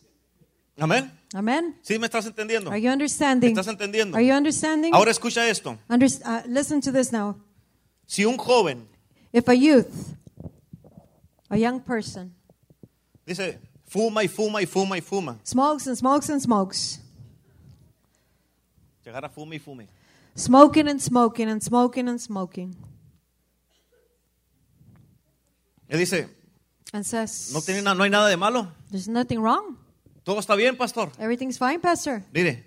[0.78, 1.10] Amén.
[1.34, 1.74] Amen.
[1.80, 2.70] ¿Sí me estás entendiendo?
[2.70, 3.50] Are you understanding?
[3.50, 4.14] ¿Estás entendiendo?
[4.14, 4.92] Are you understanding?
[4.94, 5.78] Ahora escucha esto.
[5.88, 7.36] Under, uh, listen to this now.
[8.06, 8.86] Si un joven
[9.32, 10.14] If a youth,
[11.50, 12.35] a young person,
[13.26, 17.00] dice, fuma y fuma y fuma y fuma, smokes and smokes and smokes,
[19.04, 19.88] llegar a fume y fume,
[20.36, 22.74] smoking and smoking and smoking and smoking,
[25.88, 26.28] y dice,
[26.92, 29.76] and says, no, tiene na- no hay nada de malo, There's nothing wrong.
[30.24, 31.10] todo está bien, pastor.
[31.18, 32.22] Everything's fine, Pastor.
[32.32, 32.64] Mire,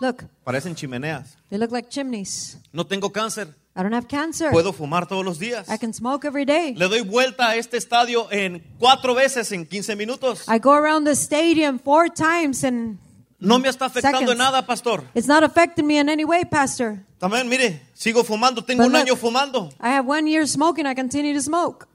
[0.00, 1.36] Look, parecen chimeneas.
[1.48, 2.56] they look like chimneys.
[2.72, 4.50] No tengo cáncer, I don't have cancer.
[4.50, 5.66] puedo fumar todos los días.
[5.68, 6.74] I can smoke every day.
[6.74, 10.44] Le doy vuelta a este estadio en cuatro veces en 15 minutos.
[10.48, 12.98] I go around the stadium four times and
[13.38, 14.32] No me está afectando Seconds.
[14.32, 15.02] en nada, pastor.
[15.14, 16.98] it's not affecting me in any way, Pastor.
[17.18, 19.02] También, mire, sigo fumando, tengo But un look.
[19.02, 19.68] año fumando.
[19.80, 20.86] I have one year smoking.
[20.86, 21.88] I continue to smoke.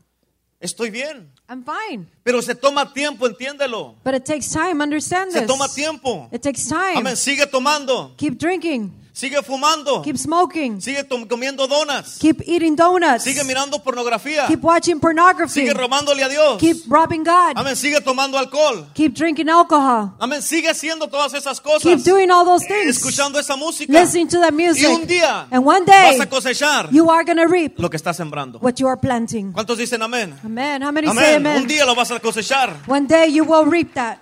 [0.60, 1.30] Estoy bien.
[1.48, 2.08] I'm fine.
[2.24, 3.96] Pero se toma tiempo, entiéndelo.
[4.04, 4.82] But it takes time.
[4.82, 5.48] Understand Se this.
[5.48, 6.28] toma tiempo.
[6.34, 6.98] It takes time.
[6.98, 8.92] Amén, sigue tomando, Keep drinking.
[9.18, 10.80] Sigue fumando, Keep smoking.
[10.82, 13.24] sigue comiendo donas, Keep eating donuts.
[13.24, 15.62] sigue mirando pornografía, Keep watching pornography.
[15.62, 16.60] sigue robándole a Dios.
[16.60, 17.54] Keep robbing God.
[17.56, 18.86] Amén, sigue tomando alcohol.
[18.94, 20.12] Keep drinking alcohol.
[20.20, 21.82] Amén, sigue haciendo todas esas cosas.
[21.82, 22.98] Keep doing all those things.
[22.98, 23.92] Escuchando esa música.
[23.92, 24.88] Listening to that Y music.
[24.88, 27.98] un día And one day, vas a cosechar you are going to reap lo que
[27.98, 28.60] estás sembrando.
[28.60, 29.52] what you are planting.
[29.52, 30.34] ¿Cuántos dicen amén?
[30.46, 30.84] Amen.
[30.84, 31.48] How many say Amén.
[31.48, 31.62] amen?
[31.64, 32.76] Un día lo vas a cosechar.
[32.88, 34.20] One day you will reap that.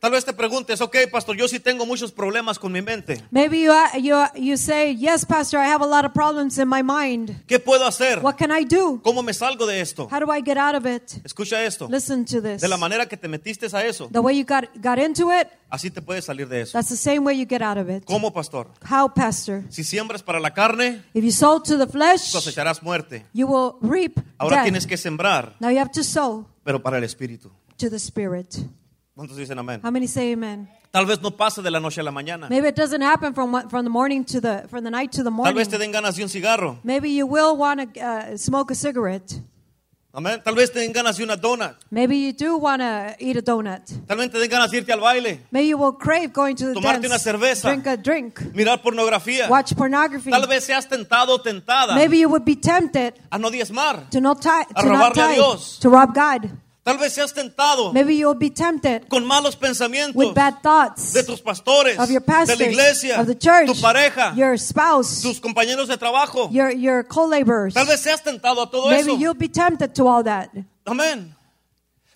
[0.00, 3.20] Tal vez te preguntes, ok, pastor, yo sí tengo muchos problemas con mi mente.
[3.32, 6.82] Maybe you, you, you say, Yes, Pastor, I have a lot of problems in my
[6.84, 7.44] mind.
[7.48, 8.20] ¿Qué puedo hacer?
[8.22, 9.00] What can I do?
[9.02, 10.08] ¿Cómo me salgo de esto?
[10.08, 11.20] How do I get out of it?
[11.24, 11.88] Escucha esto.
[11.90, 12.60] Listen to this.
[12.60, 15.48] De la manera que te metiste a eso, The way you got, got into it,
[15.68, 16.78] así te puedes salir de eso.
[16.78, 18.04] that's the same way you get out of it.
[18.04, 18.68] ¿Cómo, pastor?
[18.88, 19.64] How, Pastor?
[19.68, 23.26] Si siembras para la carne, If you sow to the flesh, cosecharás muerte.
[23.34, 24.64] you will reap Ahora death.
[24.64, 27.50] tienes que sembrar, Now you have to sow pero para el espíritu.
[27.78, 28.58] to the Spirit.
[29.18, 29.80] ¿Cuántos dicen amén?
[29.82, 30.68] How many say amen?
[30.92, 32.48] Tal vez no pase de la noche a la mañana.
[32.48, 35.30] Maybe it doesn't happen from from the morning to the from the night to the
[35.30, 35.56] Tal morning.
[35.56, 36.78] vez te den ganas de un cigarro.
[36.84, 39.40] Maybe you will want to uh, smoke a cigarette.
[40.14, 40.40] Amén.
[40.44, 41.74] Tal vez te den ganas de una donut.
[41.90, 43.82] Maybe you do want to eat a donut.
[44.06, 46.66] Tal vez te den ganas de irte al baile, Maybe you will crave going to
[46.68, 47.68] the Tomarte una cerveza.
[47.70, 49.48] drink a drink, mirar pornografía.
[49.50, 50.30] watch pornography.
[50.30, 54.08] Tal vez seas tentado o tentada Maybe you would be tempted a no diezmar.
[54.10, 55.78] to not tie, A to not robarle a Dios.
[55.80, 56.50] to rob God.
[56.88, 61.12] Tal vez seas tentado Maybe you will be tempted con malos pensamientos with bad thoughts
[61.12, 64.56] de tus pastores, of your de pastors, la iglesia, of the church, tu pareja, your
[64.56, 66.48] spouse, tus compañeros de trabajo.
[66.50, 67.74] your your co-laborers.
[67.74, 69.18] Tal vez seas tentado a todo Maybe eso.
[69.20, 70.48] you'll be tempted to all that.
[70.86, 71.34] Amén.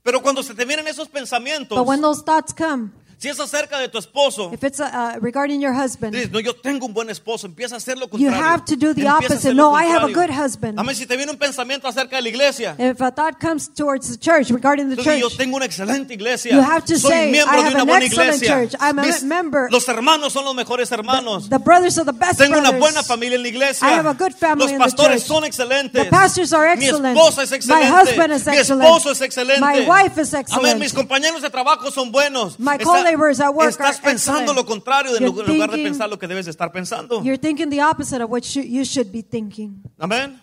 [0.03, 2.93] Pero cuando se te vienen esos pensamientos, But when those thoughts come,
[3.23, 6.55] si es acerca de tu esposo, if it's uh, regarding your husband, dices, no, yo
[6.57, 8.45] tengo un buen esposo, empieza a hacer lo You contrario.
[8.45, 9.55] have to do the Empieza a opposite.
[9.55, 10.33] lo No, I have a contrario.
[10.35, 10.79] good husband.
[10.81, 10.97] Amén.
[10.97, 14.19] Si te viene un pensamiento acerca de la iglesia, if a thought comes towards the
[14.19, 16.53] church regarding the entonces yo church, tengo una excelente iglesia.
[16.53, 18.69] You have to Soy say, miembro "I de have una an buena excellent iglesia.
[18.71, 18.75] church.
[18.83, 21.49] I'm a Mis- member." Los hermanos son los mejores hermanos.
[21.49, 22.81] the brothers are the best Tengo una brothers.
[22.81, 23.87] buena familia en la iglesia.
[23.87, 25.29] I have a good family Los in the pastores church.
[25.29, 26.03] son excelentes.
[26.05, 27.17] The pastors are Mi excellent.
[27.17, 27.87] esposa es excelente.
[27.89, 28.83] My husband is Mi excellent.
[28.83, 29.61] esposo es excelente.
[29.61, 30.41] My wife is Amén.
[30.43, 30.81] excellent.
[30.81, 32.59] Mis compañeros de trabajo son buenos.
[32.59, 32.85] My Está-
[33.17, 34.57] co-laborers at work Estás are pensando excellent.
[34.57, 37.23] lo contrario You're en lugar de thinking- pensar lo que debes estar pensando.
[37.23, 40.41] You're thinking the opposite of what you, you should be thinking, Amén.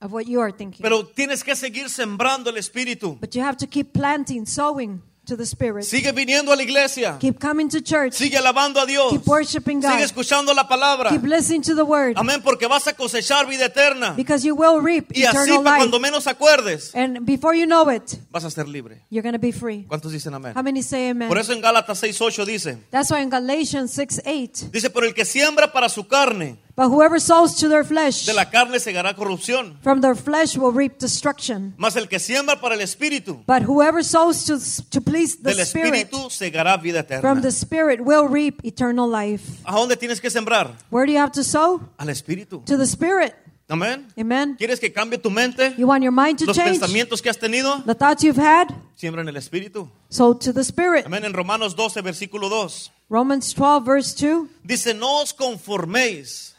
[0.00, 0.82] of what you are thinking.
[0.82, 3.18] Pero tienes que seguir sembrando el espíritu.
[3.20, 5.84] but you have to keep planting, sowing to the Spirit.
[5.84, 7.16] Sigue viniendo a la iglesia.
[7.20, 8.14] Keep coming to church.
[8.14, 9.10] Sigue alabando a Dios.
[9.12, 9.90] Keep worshiping God.
[9.92, 11.10] Sigue escuchando la palabra.
[11.10, 12.14] Keep listening to the Word.
[12.16, 14.14] Amén, porque vas a cosechar vida eterna.
[14.16, 15.76] Because you will reap Y así, eternal life.
[15.78, 19.02] cuando menos acuerdes, And before you know it, vas a ser libre.
[19.10, 19.84] you're going to be free.
[19.88, 20.54] ¿Cuántos dicen amén?
[20.56, 21.28] How many say amen?
[21.28, 25.14] Por eso en Gálatas 6:8 dice, That's why in Galatians 6 8, dice, pero el
[25.14, 29.14] que siembra para su carne, but whoever sows to their flesh, de la carne segará
[29.14, 29.78] corrupción.
[29.82, 31.74] from their flesh will reap destruction.
[31.76, 34.58] Mas el que siembra para el espíritu, But whoever sows to,
[34.90, 39.60] to please the del Spirit, espíritu segará vida from the Spirit will reap eternal life.
[39.64, 40.76] ¿A dónde tienes que sembrar?
[40.90, 41.80] Where do you have to sow?
[41.98, 42.64] Al espíritu.
[42.66, 43.34] To the Spirit.
[43.66, 44.06] Amén.
[44.18, 44.56] Amen.
[44.58, 45.74] ¿Quieres que cambie tu mente?
[45.78, 46.78] You want your mind to Los change?
[46.80, 48.68] pensamientos que has tenido, The thoughts you've had?
[48.94, 49.88] siembra en el espíritu.
[50.10, 51.06] Sow to the Spirit.
[51.06, 51.24] Amén.
[51.24, 52.90] En Romanos 12, versículo 2.
[53.08, 54.48] Romans 12, verse 2.
[54.62, 56.53] Dice, no os conforméis.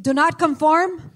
[0.00, 1.10] Do not conform.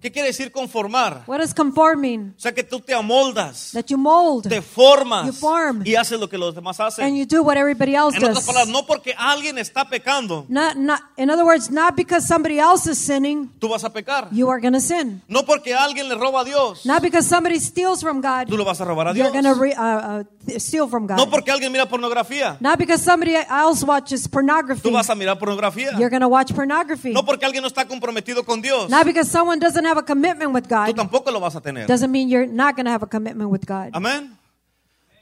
[0.00, 1.24] ¿Qué quiere decir conformar?
[1.26, 2.34] What does conform mean?
[2.36, 5.82] O sea, que tú te amoldas, That you mold te formas You form.
[5.84, 7.16] y haces lo que los demás and hacen.
[7.16, 11.00] you do what everybody else En otras palabras, no porque alguien está pecando, Not, not,
[11.16, 14.28] in other words, not because somebody else is sinning, tú vas a pecar.
[14.30, 15.20] you are to sin.
[15.26, 18.64] No porque alguien le roba a Dios, Not because somebody steals from God, tú lo
[18.64, 19.42] vas a robar a you're Dios.
[19.42, 21.16] going to re, uh, uh, steal from God.
[21.16, 25.40] No porque alguien mira pornografía, Not because somebody else watches pornography, tú vas a mirar
[25.40, 25.98] pornografía.
[25.98, 27.12] you're to watch pornography.
[27.12, 30.52] No porque alguien no está comprometido con Dios, Not because someone doesn't have a commitment
[30.52, 31.86] with tú God, tampoco lo vas a tener.
[31.86, 33.90] doesn't mean you're not going to have a commitment with God.
[33.92, 34.36] Amén.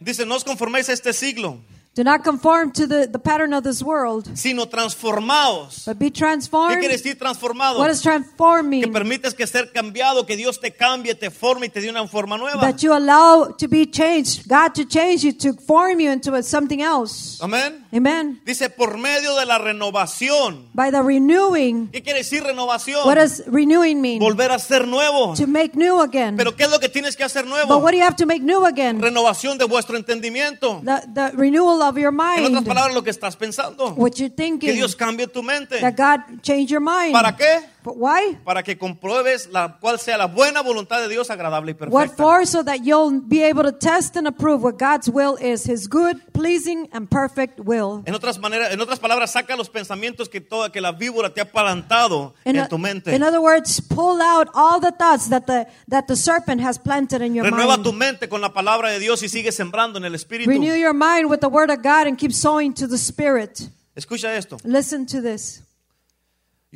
[0.00, 1.60] Dice, no os conforméis a este siglo,
[1.97, 5.86] Do not conform to the, the pattern of this world, sino transformaos.
[5.86, 6.78] but be ¿Qué transformed.
[6.80, 7.78] quiere decir transformado?
[7.78, 8.92] What does transform Que mean?
[8.92, 12.36] permites que ser cambiado, que Dios te cambie, te forme y te dé una forma
[12.36, 12.61] nueva.
[12.61, 16.82] That you allow to be changed, God to change you, to form you into something
[16.82, 17.38] else.
[17.40, 17.86] Amén.
[17.94, 18.42] Amen.
[18.44, 20.68] Dice, por medio de la renovación.
[20.74, 23.07] By the renewing, ¿Qué quiere decir renovación?
[23.07, 24.18] what does renewing mean?
[24.18, 25.34] Volver a ser nuevo.
[25.34, 26.36] To make new again.
[26.36, 28.42] Pero ¿qué es lo que tienes que hacer But what do you have to make
[28.42, 29.01] new again?
[29.01, 30.82] Renovación de vuestro entendimiento.
[30.84, 32.66] The, the renewal of your En otras mind.
[32.66, 33.95] palabras, lo que estás pensando.
[33.95, 34.74] What you're Que thinking.
[34.74, 35.80] Dios cambie tu mente.
[35.80, 37.12] That God change your mind.
[37.12, 37.61] ¿Para qué?
[37.87, 38.37] But why?
[38.45, 42.45] Para que compruebes la cual sea la buena voluntad de Dios agradable y What for?
[42.45, 46.20] So that you'll be able to test and approve what God's will is, His good,
[46.32, 48.03] pleasing, and perfect will.
[48.05, 51.41] En otras maneras, en otras palabras, saca los pensamientos que toda que la víbora te
[51.41, 53.14] ha plantado In, en tu mente.
[53.14, 57.22] in other words, pull out all the thoughts that the that the serpent has planted
[57.22, 57.99] in your Renueva tu mind.
[57.99, 60.51] mente con la palabra de Dios y sigue sembrando en el espíritu.
[60.51, 63.70] Renew your mind with the word of God and keep sowing to the Spirit.
[63.95, 64.57] Escucha esto.
[64.64, 65.62] Listen to this.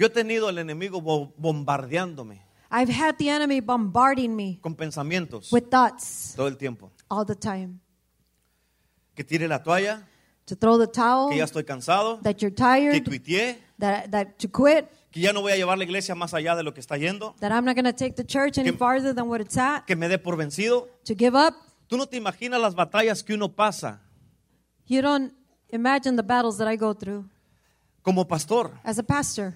[0.00, 2.40] Yo he tenido al enemigo bo- bombardeándome
[2.72, 6.90] I've had the enemy bombarding me con pensamientos with thoughts todo el tiempo.
[7.10, 7.80] all the time.
[9.14, 10.06] Que tire la toalla,
[10.46, 14.38] To throw the towel, que ya estoy cansado, that you're que tired, tuiteé, that, that
[14.38, 16.80] to quit, que ya no voy a llevar la iglesia más allá de lo que
[16.80, 19.40] está yendo, that I'm not going to take the church any Que- farther than what
[19.42, 20.88] it's at, que me dé por vencido.
[21.04, 21.54] to give up.
[21.88, 24.00] Tú no te imaginas las batallas que uno pasa
[24.86, 25.34] You don't
[25.68, 27.26] imagine the battles that I go through
[28.02, 28.72] como pastor.
[28.82, 29.54] as a pastor.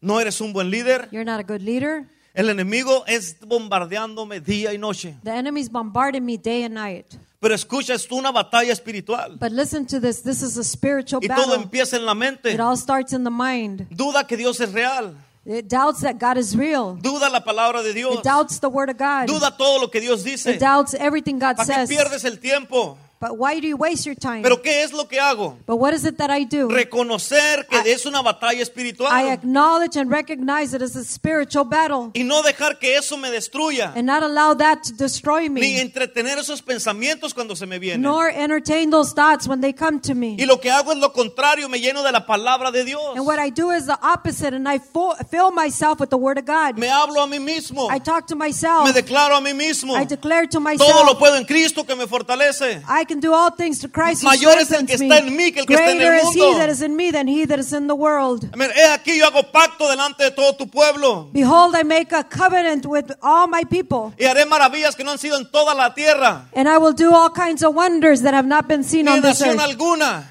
[0.00, 1.08] No eres un buen líder.
[1.10, 2.06] You're not a good leader.
[2.34, 5.16] El enemigo es bombardeándome día y noche.
[5.24, 7.06] The enemy's bombarding me day and night.
[7.40, 9.36] Pero escucha, es una batalla espiritual.
[9.38, 10.22] But listen to this.
[10.22, 12.52] This is a spiritual Y todo empieza en la mente.
[12.52, 13.86] It all starts in the mind.
[13.90, 15.14] Duda que Dios es real.
[15.44, 16.98] It doubts that God is real.
[17.00, 18.18] Duda la palabra de Dios.
[18.18, 19.26] It doubts the word of God.
[19.26, 20.54] Duda todo lo que Dios dice.
[20.54, 21.88] It doubts everything God ¿Para qué says.
[21.88, 22.98] pierdes el tiempo?
[23.20, 24.42] But why do you waste your time?
[24.42, 25.58] Pero ¿qué es lo que hago?
[25.66, 26.68] But what is it that I do?
[26.68, 32.10] Reconocer que es una batalla I espiritual acknowledge and recognize it as a spiritual battle
[32.14, 35.80] y no dejar que eso me destruya, and not allow that to destroy ni me,
[35.80, 38.02] entretener esos pensamientos cuando se me vienen.
[38.02, 40.36] nor entertain those thoughts when they come to me.
[40.38, 43.16] Y lo que hago es lo contrario, me lleno de la palabra de Dios.
[43.16, 46.44] And what I do is the opposite, and I fill myself with the Word of
[46.44, 46.78] God.
[46.78, 48.84] Me hablo a mí mismo, I talk to myself.
[48.84, 49.96] me declaro a mí mismo.
[49.96, 52.82] I declare to Todo lo myself, puedo en Cristo que me fortalece.
[52.88, 55.14] I can do all things through Christ who Mayor es el strengthens que me.
[55.16, 56.94] está en mí que el que está en Greater el is He that is in
[56.94, 58.48] me than he that is in the world.
[58.52, 58.70] Amén.
[58.76, 62.86] He aquí yo hago pacto delante de todo tu pueblo Behold, I make a covenant
[62.86, 66.48] with all my people, y haré maravillas que no han sido en toda la tierra,
[66.54, 69.40] and I will do all kinds of wonders that have not been seen on this
[69.42, 70.24] earth alguna.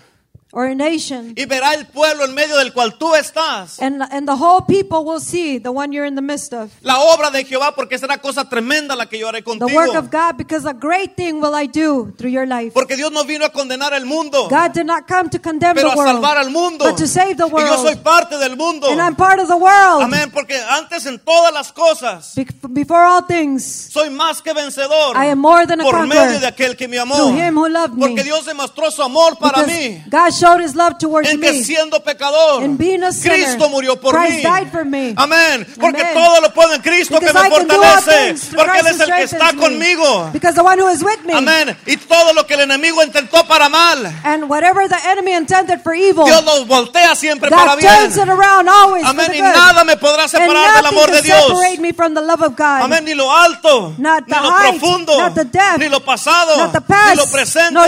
[0.53, 1.33] Or a nation.
[1.35, 3.79] Y verá el pueblo en medio del cual tú estás.
[3.81, 6.71] And, and the whole people will see the one you're in the midst of.
[6.81, 9.75] La obra de Jehová, porque será cosa tremenda la que yo haré The contigo.
[9.75, 12.73] work of God, because a great thing will I do through your life.
[12.73, 15.89] Porque Dios no vino a condenar al mundo, God did not come to condemn pero
[15.89, 16.85] the a world, salvar al mundo.
[16.85, 18.03] but to save the Y yo soy world.
[18.03, 18.87] parte del mundo.
[18.89, 20.01] And I'm part of the world.
[20.01, 25.15] Amén, porque antes en todas las cosas Be- Before all things, soy más que vencedor
[25.15, 27.15] I am more than a por conqueror medio de aquel que me amó.
[27.15, 28.07] through him who loved me.
[28.07, 30.03] Porque Dios demostró su amor para because mí.
[30.09, 31.63] God showed his love towards En que me.
[31.63, 34.41] siendo pecador, In being a sinner, Cristo murió por Christ mí.
[34.43, 35.13] died for me.
[35.17, 35.65] Amén.
[35.79, 36.13] Porque Amen.
[36.13, 38.55] todo lo puedo en Cristo que Because me I do all fortalece.
[38.55, 39.59] Porque Él es el que está me.
[39.61, 40.29] conmigo.
[40.33, 41.33] Because the one who is with me.
[41.33, 41.77] Amén.
[41.85, 45.93] Y todo lo que el enemigo intentó para mal, And whatever the enemy intended for
[45.93, 47.91] evil, Dios lo voltea siempre para bien.
[47.91, 49.31] turns it around always for Amén.
[49.35, 51.51] Y nada me podrá separar del amor de Dios.
[51.79, 52.81] me from the love of God.
[52.83, 53.03] Amén.
[53.05, 56.71] Ni lo alto, Not ni lo height, profundo, not the depth, ni lo pasado, not
[56.71, 57.79] the ni past, lo presente,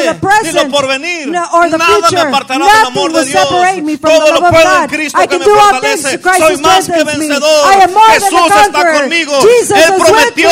[0.44, 1.28] ni lo porvenir.
[1.28, 2.26] no- or the Nada future.
[2.26, 3.48] me apartará del amor de Dios.
[4.02, 4.90] Todo lo puedo en.
[4.90, 6.40] Cristo I que can me do all things fortalece.
[6.40, 7.74] Soy más que vencedor.
[8.10, 9.42] Jesús está conmigo.
[9.42, 10.50] Jesus Él prometió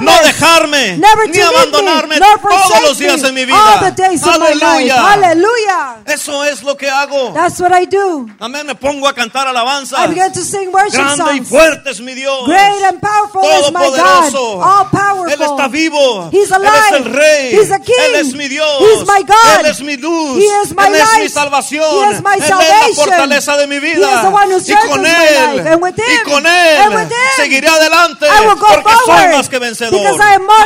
[0.00, 4.08] no dejarme ni abandonarme todos los días en mi all the vida.
[4.08, 4.64] days of my life.
[4.66, 4.96] Aleluya.
[4.96, 6.02] Hallelujah.
[6.06, 7.32] Eso es lo que hago.
[7.32, 8.28] That's what I do.
[8.40, 8.66] Amén.
[8.66, 10.02] Me pongo a cantar alabanza.
[10.04, 11.48] I begin to sing worship Grande y songs.
[11.48, 12.46] fuerte es mi Dios.
[12.46, 14.32] Great and powerful is my God.
[14.32, 14.62] Todopoderoso.
[14.62, 15.32] All powerful.
[15.32, 16.30] Él está vivo.
[16.32, 16.96] Él es alive.
[16.96, 17.54] el rey.
[17.54, 17.94] He's a king.
[18.08, 18.80] Él es mi Dios.
[18.80, 19.60] He's my God.
[19.60, 20.42] Él es mi luz.
[20.86, 22.10] Él es mi salvación.
[22.10, 24.14] He is my Él es la fortaleza de mi He vida.
[24.14, 27.68] is the one who y con my él, with y him, con él, him, seguiré
[27.68, 28.26] adelante.
[28.26, 30.00] I will go porque soy más que vencedor.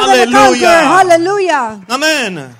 [0.02, 0.98] Aleluya.
[0.98, 1.78] Hallelujah.
[1.88, 2.59] Amén.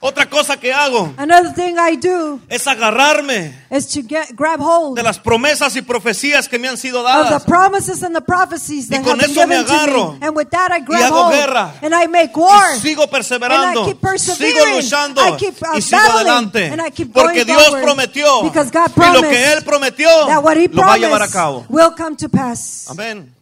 [0.00, 4.96] Otra cosa que hago Another thing I do es agarrarme is to get grab hold
[4.96, 7.42] de las promesas y profecías que me han sido of dadas.
[7.42, 10.12] the promises and the prophecies that Y con have been eso me to agarro.
[10.12, 10.18] me.
[10.26, 11.34] And with that I grab hago hold.
[11.34, 11.74] guerra.
[11.82, 12.76] And I make war.
[12.76, 16.66] Y sigo perseverando, And I keep sigo luchando I keep, uh, y sigo adelante.
[16.70, 17.82] And I keep Porque Dios forward.
[17.82, 21.22] prometió Because God y lo que Él prometió that what he lo va a llevar
[21.22, 21.64] a cabo.
[21.68, 22.86] will come to pass.
[22.88, 23.34] Amén.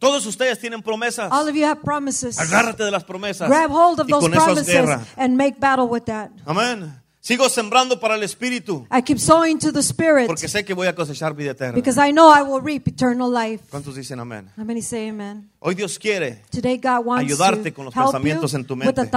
[0.00, 1.30] Todos ustedes tienen promesas.
[1.30, 2.38] All of you have promises.
[2.40, 3.48] Agárrate de las promesas.
[3.48, 5.04] Grab hold of y those con eso promises guerra.
[5.16, 6.30] and make battle with that.
[6.46, 7.00] Amén.
[7.20, 10.86] Sigo sembrando para el Espíritu I keep sowing to the Spirit porque sé que voy
[10.86, 11.74] a cosechar vida eterna.
[11.74, 13.62] because I know I will reap eternal life.
[13.70, 14.50] ¿Cuántos dicen amén?
[14.56, 15.49] How many say amen?
[15.62, 16.42] Hoy Dios quiere.
[16.50, 19.10] Today God wants Ayudarte con los pensamientos en tu mente.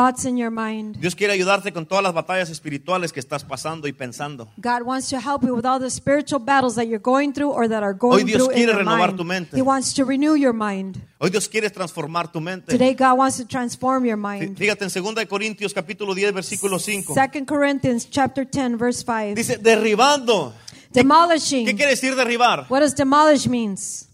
[0.99, 4.51] Dios quiere ayudarte con todas las batallas espirituales que estás pasando y pensando.
[4.57, 7.69] God wants to help you with all the spiritual battles that you're going through or
[7.69, 9.55] that are going Hoy Dios quiere renovar tu mente.
[9.55, 10.97] He wants to renew your mind.
[11.17, 12.73] Hoy Dios quiere transformar tu mente.
[12.73, 14.57] Today God wants to transform your Fí- mind.
[14.57, 17.13] Fíjate en 2 de Corintios capítulo 10 versículo 5.
[17.15, 19.35] 2 Corinthians chapter 10 verse 5.
[19.35, 20.53] Dice derribando.
[20.91, 21.65] ¿Qué Demolishing.
[21.67, 22.65] quiere decir derribar?
[22.69, 24.09] What does demolish means?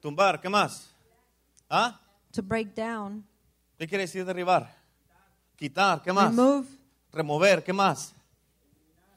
[0.00, 0.87] Tumbar, ¿qué más?
[1.68, 2.00] ¿Ah?
[2.32, 3.24] To break down.
[3.78, 4.74] ¿Qué quiere decir derribar?
[5.56, 6.30] Quitar, ¿qué más?
[6.30, 6.66] Remove,
[7.12, 8.14] Remover, ¿qué más?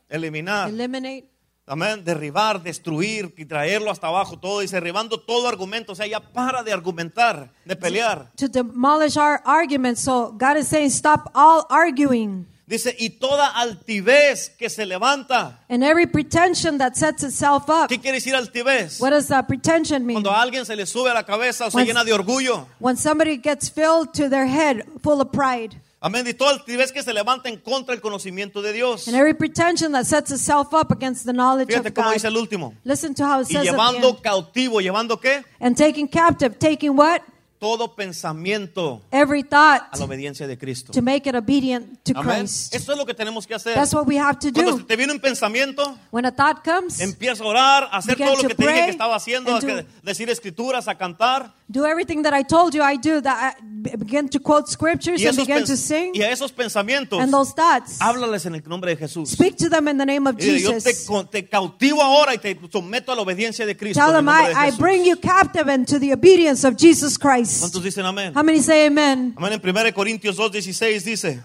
[0.09, 0.69] Eliminar.
[0.69, 1.31] eliminate.
[1.65, 2.03] Amén.
[2.03, 4.59] Derribar, destruir y traerlo hasta abajo todo.
[4.59, 5.93] Dice derribando todo argumento.
[5.93, 8.29] O sea, ya para de argumentar, de pelear.
[8.35, 10.01] To demolish our arguments.
[10.01, 12.45] So God is saying stop all arguing.
[12.71, 15.59] Dice, y toda altivez que se levanta.
[15.69, 17.89] And every pretension that sets itself up.
[17.89, 19.01] ¿Qué quiere decir altivez?
[19.01, 20.15] What does uh, pretension mean?
[20.15, 22.67] Cuando a alguien se le sube a la cabeza o se When- llena de orgullo.
[22.79, 25.75] When somebody gets filled to their head full of pride.
[25.99, 26.25] Amén.
[26.25, 29.05] Y toda altivez que se levanta en contra del conocimiento de Dios.
[29.09, 32.13] And every pretension that sets itself up against the knowledge Fíjate of cómo God.
[32.13, 32.73] dice el último.
[32.85, 35.43] Listen to how it Y says at the llevando cautivo, llevando qué?
[35.59, 37.21] And taking captive, taking what?
[37.61, 40.91] Todo pensamiento every a la thought obediencia de Cristo.
[40.91, 42.39] to make it obedient to Amén.
[42.39, 42.73] Christ.
[42.73, 43.75] Esto es lo que tenemos que hacer.
[43.75, 44.85] That's what we have to Cuando do.
[44.87, 48.47] te viene un pensamiento, When a thought comes, empieza a orar, a hacer todo lo
[48.47, 49.61] que te dije que estaba haciendo, a
[50.01, 51.53] decir escrituras, a cantar.
[51.71, 53.21] Do everything that I told you I do.
[53.21, 56.11] That I begin to quote scriptures and begin to sing.
[56.13, 59.29] y a esos pensamientos, And those thoughts, háblales en el nombre de Jesús.
[59.31, 61.29] speak to them in the name of Y dile, yo te, Jesus.
[61.31, 63.99] te cautivo ahora y te someto a la obediencia de Cristo.
[64.03, 67.61] Tell them I, I bring you captive into the obedience of Jesus Christ.
[67.61, 68.33] ¿Cuántos dicen amén?
[68.35, 69.33] How many say amen?
[69.37, 69.53] Amén.
[69.53, 71.41] En 1 Corintios 2.16 dice,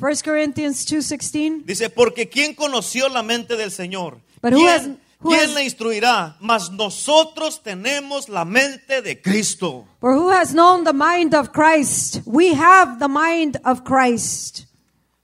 [0.00, 1.64] 1 Corinthians 2:16.
[1.64, 4.20] dice, porque ¿quién conoció la mente del Señor?
[4.42, 4.88] But who ¿Quién, has-
[5.22, 6.36] quién le instruirá?
[6.40, 9.86] Mas nosotros tenemos la mente de Cristo.
[10.00, 12.22] For who has known the mind of Christ?
[12.26, 14.66] We have the mind of Christ.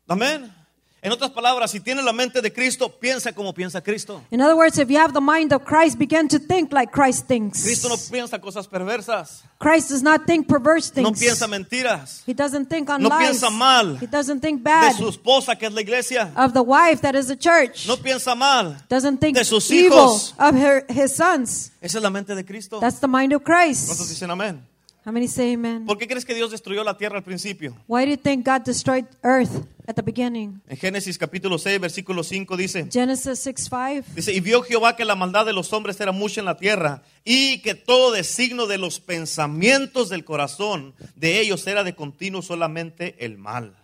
[0.08, 0.55] Amén.
[1.06, 4.24] En otras palabras, si tienes la mente de Cristo, piensa como piensa Cristo.
[4.32, 7.28] In other words, if you have the mind of Christ, begin to think like Christ
[7.28, 7.62] thinks.
[7.62, 11.20] Cristo no piensa cosas perversas, Christ does not think perverse no things.
[11.20, 12.24] piensa mentiras.
[12.26, 13.38] He doesn't think on No lies.
[13.38, 16.62] piensa mal He doesn't think De bad su esposa, que es la iglesia, of the
[16.64, 17.86] wife that is the church.
[17.86, 18.76] no piensa mal.
[18.88, 20.34] Doesn't think de sus evil hijos.
[20.40, 21.70] of her, his sons.
[21.80, 22.80] Esa es la mente de Cristo.
[22.80, 24.10] That's the mind of ¿Cuántos Christ.
[24.10, 24.66] dicen amén?
[25.06, 25.86] How many say amen?
[25.86, 27.76] ¿Por qué crees que Dios destruyó la tierra al principio?
[27.86, 30.60] Why do you think God destroyed earth at the beginning?
[30.68, 34.04] En Génesis capítulo 6, versículo 5 dice, Genesis 6 5.
[34.16, 37.04] dice, y vio Jehová que la maldad de los hombres era mucha en la tierra
[37.24, 43.14] y que todo designo de los pensamientos del corazón de ellos era de continuo solamente
[43.24, 43.76] el mal.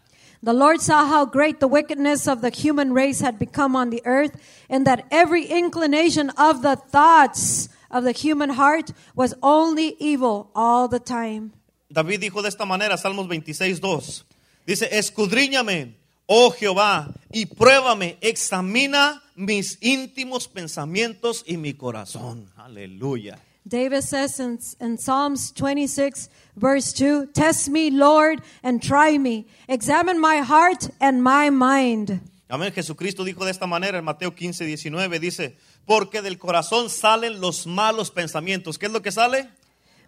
[0.45, 4.03] The Lord saw how great the wickedness of the human race had become on the
[4.05, 4.33] earth,
[4.69, 10.89] and that every inclination of the thoughts of the human heart was only evil all
[10.89, 11.53] the time.
[11.91, 14.25] David dijo de esta manera, Salmos 26, 2.
[14.67, 15.95] Dice, escudriñame,
[16.27, 22.49] oh Jehová, y pruébame, examina mis íntimos pensamientos y mi corazón.
[22.57, 23.39] Aleluya.
[23.65, 29.47] David says in, in Psalms 26, verse 2 Test me, Lord, and try me.
[29.69, 32.21] Examine my heart and my mind.
[32.49, 32.73] Amén.
[32.73, 35.57] Jesucristo dijo de esta manera en Mateo 15, 19, dice,
[35.87, 38.79] porque del corazón salen los malos pensamientos.
[38.79, 39.51] ¿Qué es lo que sale?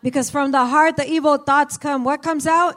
[0.03, 2.05] Because from the heart the evil thoughts come.
[2.05, 2.77] What comes out?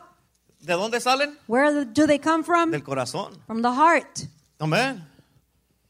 [0.61, 1.37] ¿De dónde salen?
[1.47, 2.71] Where do they come from?
[2.71, 3.37] Del corazón.
[3.45, 4.27] From the heart.
[4.59, 5.03] Amén.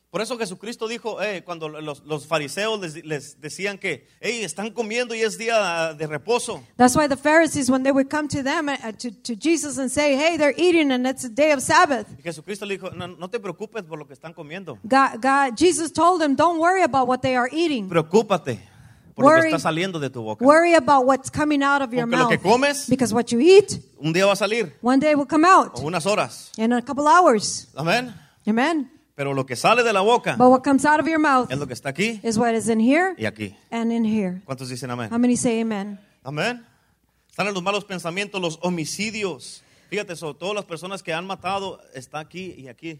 [0.10, 4.72] Por eso Jesucristo dijo, eh, cuando los, los fariseos les, les decían que, hey, están
[4.72, 6.64] comiendo y es día de reposo.
[6.78, 9.91] That's why the Pharisees, when they would come to them, uh, to, to Jesus and
[9.91, 12.08] say, hey, they're eating and it's a day of Sabbath.
[12.18, 14.80] Y Jesucristo le dijo, no, no te preocupes por lo que están comiendo.
[14.88, 17.89] God, God, Jesus told them, don't worry about what they are eating.
[17.89, 18.60] Preocúpate
[19.14, 19.41] por lo Worry.
[19.49, 20.45] que está saliendo de tu boca.
[20.45, 22.43] Worry about what's coming out of your Porque lo que mouth.
[22.62, 25.72] comes, Because what you eat, un día va a salir, one day will come out
[25.76, 26.51] o unas horas.
[26.58, 27.68] in a couple hours.
[27.76, 28.14] Amén.
[28.47, 28.89] Amen.
[29.18, 31.57] Pero lo que sale de la boca But what comes out of your mouth es
[31.57, 33.55] lo que está aquí is what is in here y aquí.
[33.72, 34.43] and in here.
[34.45, 35.09] ¿Cuántos dicen amén?
[35.11, 35.97] How many say amen?
[36.24, 36.63] Amén.
[37.28, 39.63] Están en los malos pensamientos, los homicidios.
[39.89, 42.99] Fíjate, sobre todo las personas que han matado, está aquí y aquí.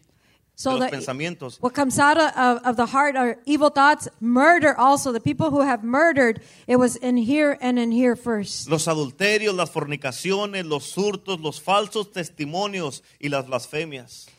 [0.56, 1.60] So los pensamientos.
[1.62, 5.12] What comes out of, of, of the heart are evil thoughts, murder also.
[5.12, 8.68] The people who have murdered, it was in here and in here first.
[8.68, 14.30] Los adulterios, las fornicaciones, los hurtos, los falsos testimonios y las blasfemias.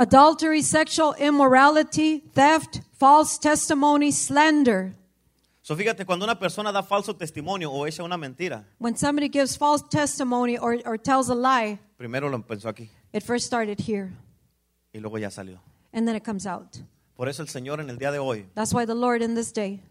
[0.00, 4.94] Adultery, sexual immorality, theft, false testimony, slander.
[5.60, 9.56] So fíjate, cuando una persona da falso testimonio o echa una mentira, When somebody gives
[9.58, 14.10] false testimony or, or tells a lie, primero lo pensó aquí it first started here
[14.94, 15.58] y luego ya salió.
[15.92, 16.78] and then it comes out.
[17.14, 19.52] Por eso el Señor en el día de hoy, That's why the Lord in this
[19.52, 19.82] day,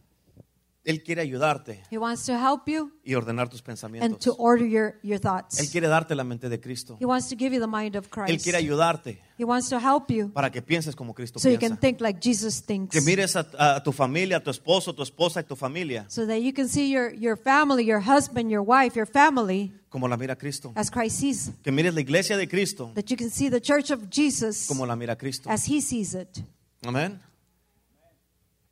[0.85, 4.19] Él quiere ayudarte He wants to help you y ordenar tus and pensamientos.
[4.19, 5.69] to order your, your Él thoughts.
[5.71, 6.97] quiere darte la mente de Cristo.
[6.99, 8.43] He wants to give you the mind of Él Christ.
[8.43, 11.71] quiere ayudarte He wants to help you para que pienses como Cristo so you can
[11.77, 11.81] piensa.
[11.81, 12.91] think like Jesus thinks.
[12.93, 16.25] Que mires a, a tu familia, a tu esposo, tu esposa y tu familia So
[16.25, 20.17] that you can see your, your family, your husband, your wife, your family como la
[20.17, 20.71] mira Cristo.
[20.75, 21.51] as Christ sees.
[21.63, 24.85] Que mires la iglesia de Cristo That you can see the church of Jesus como
[24.85, 25.49] la mira Cristo.
[25.49, 26.41] as He sees it.
[26.83, 27.19] Amén.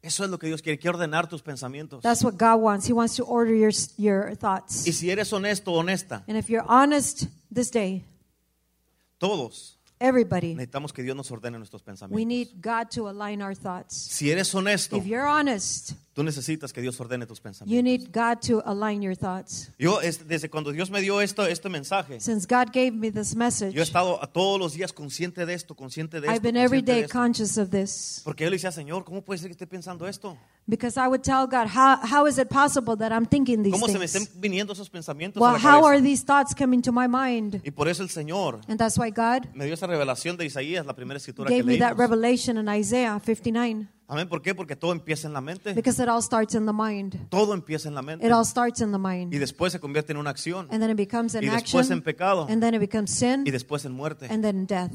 [0.07, 2.01] Eso es lo que Dios quiere, quiere ordenar tus pensamientos.
[2.01, 2.87] That's what God wants.
[2.87, 4.87] He wants to order your, your thoughts.
[4.87, 8.05] Y si eres honesto honesta, And if you're honest this day,
[9.17, 12.25] todos everybody, necesitamos que Dios nos ordene nuestros we pensamientos.
[12.25, 13.95] need God to align our thoughts.
[13.95, 17.83] Si eres honesto, If you're honest, tú necesitas que Dios ordene tus you pensamientos.
[17.83, 19.69] need God to align your thoughts.
[19.77, 23.35] Yo, es- desde cuando Dios me dio esto, este mensaje, Since God gave me this
[23.35, 26.41] message, yo he estado a todos los días consciente de esto, consciente de I've esto.
[26.41, 27.13] been every consciente de day esto.
[27.19, 28.21] conscious of this.
[28.23, 30.35] Porque yo le decía, Señor, ¿cómo puede ser que esté pensando esto?
[30.65, 33.87] Because I would tell God, how, how is it possible that I'm thinking these ¿Cómo
[33.87, 34.31] se me things?
[34.41, 37.61] viniendo esos pensamientos a Well, la how are these thoughts coming to my mind?
[37.63, 40.83] Y por eso el Señor And that's why God me dio esa revelación de Isaías,
[40.85, 41.97] la primera escritura gave que me that leímos.
[41.99, 43.87] revelation in Isaiah 59.
[44.09, 44.29] Amén.
[44.29, 44.55] ¿Por qué?
[44.55, 45.73] Porque todo empieza en la mente.
[45.73, 47.27] Because it all starts in the mind.
[47.29, 48.25] Todo empieza en la mente.
[48.25, 49.33] It all starts in the Y mind.
[49.33, 50.67] después se convierte en una acción.
[50.71, 52.01] And then it becomes an Y después en action.
[52.01, 52.47] pecado.
[52.49, 53.43] And then it becomes sin.
[53.45, 54.27] Y después en muerte.
[54.29, 54.91] And then death.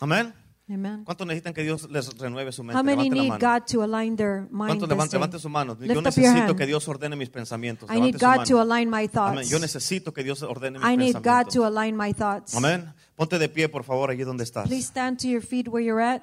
[0.00, 0.34] Amén.
[0.72, 1.02] Amen.
[1.04, 2.78] ¿Cuántos necesitan que Dios les renueve su mente?
[2.78, 3.32] How many need.
[3.40, 5.74] God to align their mind ¿Cuántos levanten, levante su mano?
[5.74, 6.66] Yo Lift your necesito que.
[6.66, 7.90] Dios ordene mis pensamientos.
[7.90, 9.10] I need God to align my Amén.
[9.10, 9.48] thoughts.
[9.48, 11.54] Yo necesito que Dios ordene mis I need God pensamientos.
[11.54, 12.54] to align my thoughts.
[12.54, 12.92] Amén.
[13.16, 14.68] Ponte de pie, por favor, allí donde estás.
[14.68, 16.22] Please stand to your feet where you're at.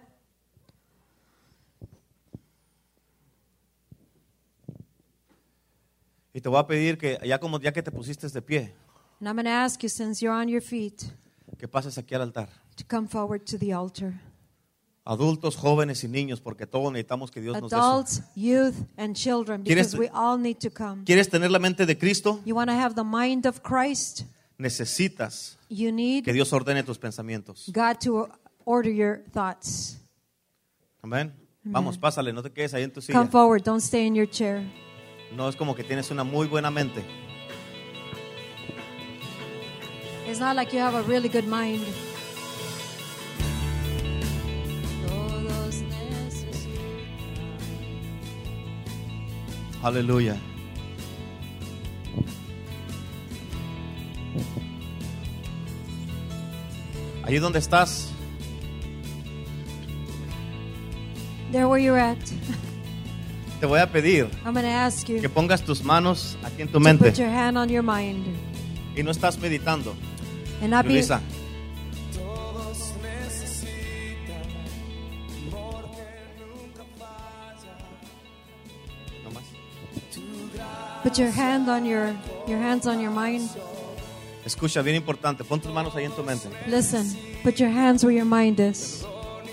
[6.38, 8.72] Y te voy a pedir que ya como ya que te pusiste de pie,
[9.20, 11.02] And I'm going to ask you, since you're on your feet,
[11.58, 12.48] que pases aquí al altar.
[12.76, 14.14] to come forward to the altar.
[15.04, 19.64] Adultos, jóvenes y niños, porque todos necesitamos que Dios nos dé Adults, youth, and children,
[19.64, 21.04] ¿Quieres- because we all need to come.
[21.06, 22.40] ¿Quieres tener la mente de Cristo?
[22.46, 24.26] You want to have the mind of Christ?
[24.60, 27.66] Necesitas You que need Dios ordene tus pensamientos.
[27.74, 28.30] God to
[28.64, 29.98] order your thoughts.
[31.02, 31.34] Amén.
[31.64, 33.18] Vamos, pásale, no te quedes ahí en tu silla.
[33.18, 34.64] Come forward, don't stay in your chair.
[35.36, 37.04] No es como que tienes una muy buena mente.
[40.28, 41.86] It's not like you have a really good mind.
[49.84, 50.36] Aleluya.
[57.24, 58.12] Allí donde estás,
[61.52, 62.18] There where you're at,
[63.60, 66.68] te voy a pedir I'm going to ask you que pongas tus manos aquí en
[66.68, 68.26] tu to mente put your hand on your mind
[68.96, 69.94] y no estás meditando.
[79.34, 79.44] más.
[81.04, 82.16] put your hand on your
[82.48, 83.50] your hands on your mind.
[84.46, 87.06] Escucha, bien importante, pon tus manos ahí en tu mente Listen,
[87.44, 89.06] put your hands where your mind is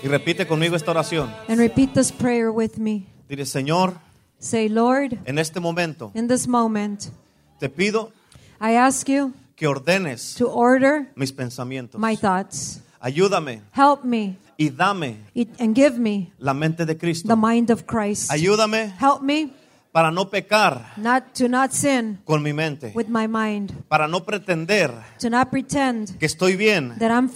[0.03, 1.33] y repite conmigo esta oración.
[1.47, 3.05] and repeat this prayer with me.
[3.27, 3.93] Dile, Señor,
[4.39, 7.05] Say, Lord, en este momento in this moment,
[7.59, 8.11] te pido
[8.61, 11.99] I ask you que ordenes to order mis pensamientos.
[11.99, 12.81] my thoughts.
[12.99, 17.27] Ayúdame Help me y dame it- and give me la mente de Cristo.
[17.27, 18.29] the mind of Christ.
[18.31, 19.51] Ayúdame Help me
[19.91, 24.25] para no pecar not to not sin con mi mente, with my mind, para no
[24.25, 27.29] pretender to not pretend que estoy bien that I'm